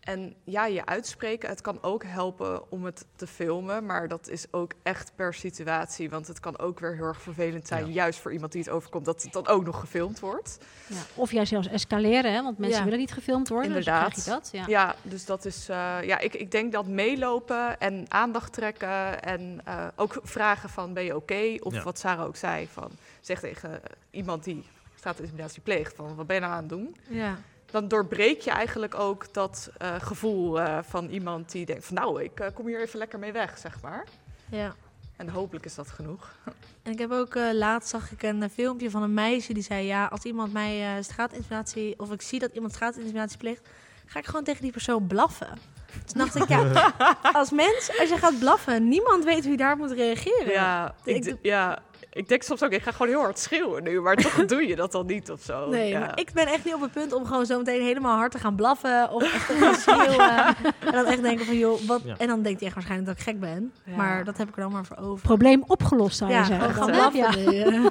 [0.00, 4.46] en ja, je uitspreken, het kan ook helpen om het te filmen, maar dat is
[4.50, 6.10] ook echt per situatie.
[6.10, 9.04] Want het kan ook weer heel erg vervelend zijn, juist voor iemand die het overkomt,
[9.04, 10.58] dat het dan ook nog gefilmd wordt.
[10.86, 12.42] Ja, Of jij zelfs escaleren, hè?
[12.42, 12.84] want mensen Ja.
[12.84, 13.68] willen niet gefilmd worden.
[13.68, 14.14] Inderdaad.
[14.14, 14.68] Dus dan krijg je dat.
[14.70, 14.94] Ja.
[15.02, 19.86] dus dat is, eh, ja, ik, ik denk dat meelopen en aandacht trekken en eh,
[19.96, 21.54] ook vragen van ben je oké?
[21.60, 21.82] Of Ja.
[21.82, 22.90] wat Sarah ook zei, van
[23.20, 23.80] zeg tegen
[24.10, 26.96] iemand die straatintimidatie pleegt, van wat ben je nou aan het doen?
[27.08, 27.38] Ja.
[27.70, 32.22] Dan doorbreek je eigenlijk ook dat eh, gevoel eh, van iemand die denkt van nou,
[32.22, 34.06] ik eh, kom hier even lekker mee weg, zeg maar.
[34.50, 34.74] Ja.
[35.16, 36.34] En hopelijk is dat genoeg.
[36.82, 40.06] En ik heb ook laatst zag ik een filmpje van een meisje die zei: Ja,
[40.06, 43.68] als iemand mij straatintimidatie, of ik zie dat iemand straatintimidatie pleegt,
[44.06, 45.58] ga ik gewoon tegen die persoon blaffen.
[46.06, 46.92] Toen dacht ik, ja,
[47.40, 50.52] als mens, als je gaat blaffen, niemand weet hoe je daar moet reageren.
[50.52, 54.00] Ja, ik, Ik ja, ik denk soms ook, ik ga gewoon heel hard schreeuwen nu,
[54.00, 55.68] maar toch doe je dat dan niet of zo.
[55.68, 55.98] Nee, ja.
[55.98, 58.38] maar ik ben echt niet op het punt om gewoon zo meteen helemaal hard te
[58.38, 60.56] gaan blaffen of echt te gaan schreeuwen.
[60.78, 62.00] en dan echt denken van, joh, wat...
[62.04, 62.14] Ja.
[62.18, 63.72] En dan denkt hij echt waarschijnlijk dat ik gek ben.
[63.84, 63.96] Ja.
[63.96, 65.26] Maar dat heb ik er dan maar voor over.
[65.26, 66.74] Probleem opgelost, zou je Ja, zeggen.
[66.74, 67.52] gaan blaffen.
[67.52, 67.90] Ja.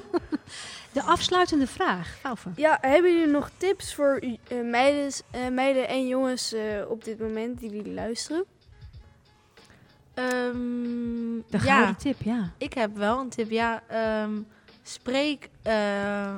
[0.92, 2.18] De afsluitende vraag.
[2.56, 7.18] Ja, hebben jullie nog tips voor eh, meiden, eh, meiden en jongens eh, op dit
[7.18, 8.44] moment die jullie luisteren?
[10.28, 12.52] Ehm, De ja, gouden tip, ja.
[12.58, 13.50] Ik heb wel een tip.
[13.50, 14.32] Ja, ehm,
[14.82, 15.72] spreek, eh,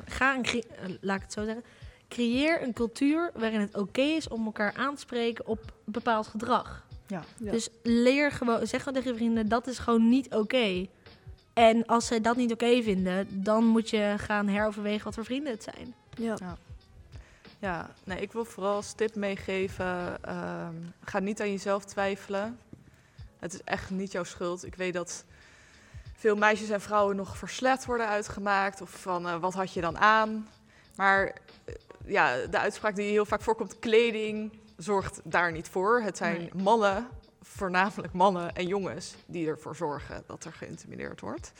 [0.07, 0.63] ga een, eh,
[1.01, 1.65] laat ik het zo zeggen.
[2.09, 6.85] Creëer een cultuur waarin het oké is om elkaar aan te spreken op bepaald gedrag.
[7.07, 7.23] Ja.
[7.39, 10.87] Dus leer gewoon, zeg gewoon tegen je vrienden, dat is gewoon niet oké.
[11.53, 15.53] En als ze dat niet oké vinden, dan moet je gaan heroverwegen wat voor vrienden
[15.53, 15.95] het zijn.
[16.15, 16.37] Ja.
[16.39, 16.57] Ja.
[17.59, 20.75] Ja, nee, ik wil vooral als tip meegeven: ehm,
[21.05, 22.59] ga niet aan jezelf twijfelen.
[23.43, 24.65] Het is echt niet jouw schuld.
[24.67, 25.25] Ik weet dat
[26.17, 28.81] veel meisjes en vrouwen nog verslet worden uitgemaakt.
[28.81, 30.49] Of van eh, wat had je dan aan?
[30.97, 31.25] Maar
[31.65, 31.75] eh,
[32.05, 36.01] ja, de uitspraak die heel vaak voorkomt: kleding zorgt daar niet voor.
[36.01, 36.51] Het zijn Nee.
[36.63, 37.09] mannen,
[37.41, 41.53] voornamelijk mannen en jongens, die ervoor zorgen dat er geïntimideerd wordt.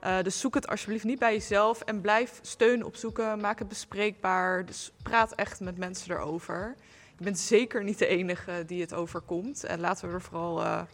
[0.00, 3.40] Eh, dus zoek het alsjeblieft niet bij jezelf en blijf steun opzoeken.
[3.40, 4.66] Maak het bespreekbaar.
[4.66, 6.76] Dus praat echt met mensen erover.
[7.18, 9.64] Je bent zeker niet de enige die het overkomt.
[9.64, 10.86] En laten we er vooral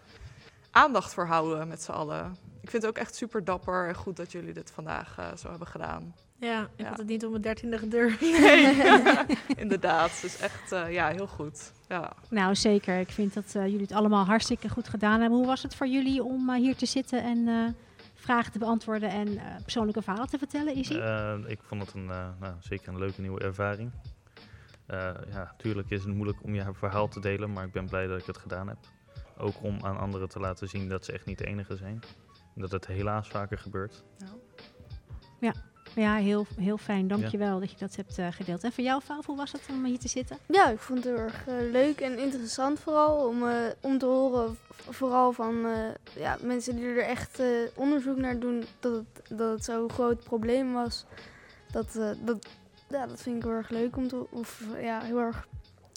[0.76, 2.36] aandacht voor houden met z'n allen.
[2.60, 5.48] Ik vind het ook echt super dapper en goed dat jullie dit vandaag eh, zo
[5.50, 6.14] hebben gedaan.
[6.38, 6.88] Ja, ik Ja.
[6.88, 8.20] had het niet op mijn dertiende gedurfd.
[8.20, 8.76] Nee,
[9.62, 10.18] inderdaad.
[10.22, 11.72] Dus echt eh, ja, heel goed.
[11.88, 12.12] Ja.
[12.30, 12.98] Nou, zeker.
[12.98, 15.38] Ik vind dat eh, jullie het allemaal hartstikke goed gedaan hebben.
[15.38, 17.54] Hoe was het voor jullie om hier te zitten en eh,
[18.14, 20.94] vragen te beantwoorden en eh, persoonlijke verhalen te vertellen, Izzy?
[21.46, 23.90] Ik vond het een, eh, nou, zeker een leuke nieuwe ervaring.
[24.86, 24.98] Eh,
[25.30, 28.18] ja, natuurlijk is het moeilijk om je verhaal te delen, maar ik ben blij dat
[28.20, 28.78] ik het gedaan heb.
[29.39, 32.01] Ook om aan anderen te laten zien dat ze echt niet de enige zijn.
[32.55, 34.05] Dat het helaas vaker gebeurt.
[35.41, 35.55] Ja,
[35.95, 37.09] ja heel, heel fijn.
[37.09, 38.64] Dankjewel dat je dat hebt eh, gedeeld.
[38.64, 40.39] En voor jou, Fauf, hoe was het om hier te zitten?
[40.49, 44.07] Ja, ik vond het heel erg eh, leuk en interessant vooral om, eh, om te
[44.07, 44.57] horen,
[44.91, 49.53] vooral van eh, ja, mensen die er echt eh, onderzoek naar doen, dat het, dat
[49.53, 51.05] het zo'n groot probleem was.
[51.72, 52.47] Dat, eh, dat,
[52.89, 55.47] ja, dat vind ik heel erg leuk om te of ja, heel erg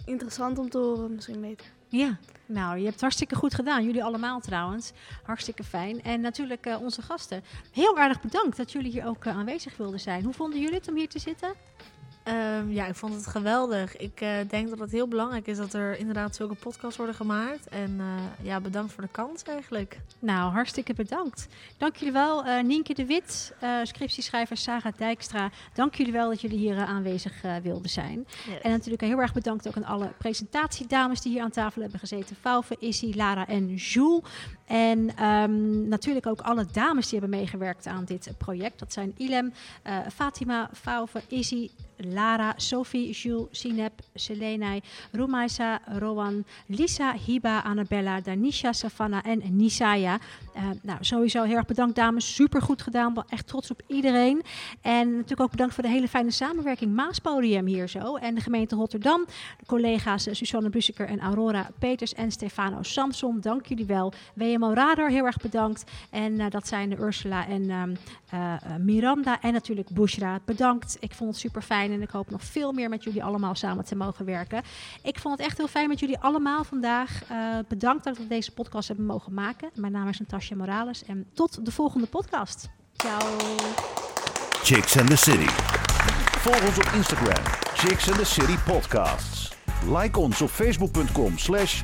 [0.06, 1.68] interessant om te horen, misschien beter.
[1.90, 3.84] Ja, nou, je hebt het hartstikke goed gedaan.
[3.84, 4.92] Jullie allemaal trouwens.
[5.24, 6.04] Hartstikke fijn.
[6.04, 7.44] En natuurlijk eh, onze gasten.
[7.72, 10.24] Heel erg bedankt dat jullie hier ook eh, aanwezig wilden zijn.
[10.24, 11.54] Hoe vonden jullie het om hier te zitten?
[12.24, 13.98] Ehm, ja, ik vond het geweldig.
[13.98, 17.68] Ik eh, denk dat het heel belangrijk is dat er inderdaad zulke podcasts worden gemaakt.
[17.68, 20.00] En eh, ja, bedankt voor de kans eigenlijk.
[20.20, 21.48] Nou, hartstikke bedankt.
[21.78, 23.54] Dank jullie wel, eh, Nienke de Wit,
[23.84, 25.50] scriptieschrijver Sarah Dijkstra.
[25.74, 28.28] Dank jullie wel dat jullie hier aanwezig wilden zijn.
[28.48, 28.62] Yes.
[28.62, 32.36] En natuurlijk heel erg bedankt ook aan alle presentatiedames die hier aan tafel hebben gezeten.
[32.36, 34.24] Fauve, Issy, Lara en Jules.
[34.70, 38.80] En ehm, natuurlijk ook alle dames die hebben meegewerkt aan dit project.
[38.80, 39.54] Dat zijn Ilem,
[39.84, 48.74] eh, Fatima, Fauve, Issy, Lara, Sophie, Jules, Sinep, Selene, Rumaisa, Rowan, Lisa, Hiba, Annabella, Danisha,
[48.74, 50.20] Savannah en Nisaya.
[50.56, 52.36] Uh, nou, sowieso heel erg bedankt dames.
[52.36, 53.24] Super goed gedaan.
[53.30, 54.42] Echt trots op iedereen.
[54.82, 56.96] En natuurlijk ook bedankt voor de hele fijne samenwerking.
[56.96, 58.16] Maaspodium hier zo.
[58.16, 59.26] En de gemeente Rotterdam.
[59.66, 63.40] Collega's Susanne Buseker en Aurora Peters en Stefano Samson.
[63.42, 64.14] Dank jullie wel.
[64.60, 65.84] WMO Radar, heel erg bedankt.
[66.10, 67.98] En uh, dat zijn Ursula en um,
[68.34, 69.42] uh, Miranda.
[69.42, 70.40] En natuurlijk Bushra.
[70.46, 70.98] Bedankt.
[71.00, 71.92] Ik vond het super fijn.
[71.92, 74.62] En ik hoop nog veel meer met jullie allemaal samen te mogen werken.
[75.04, 77.22] Ik vond het echt heel fijn met jullie allemaal vandaag.
[77.68, 79.70] bedankt dat we deze podcast hebben mogen maken.
[79.76, 81.04] Mijn naam is Natasja Morales.
[81.04, 82.70] En tot de volgende podcast.
[82.98, 83.38] Ciao.
[84.64, 85.50] Chicks and the City.
[86.40, 87.44] Volg ons op Instagram.
[87.74, 89.52] Chicks and the City Podcasts.
[89.98, 91.84] Like ons op facebook.com slash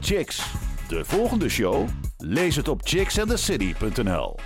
[0.00, 0.42] Chicks.
[0.88, 1.88] De volgende show?
[2.26, 4.36] Lees het op chicksandthecity.nl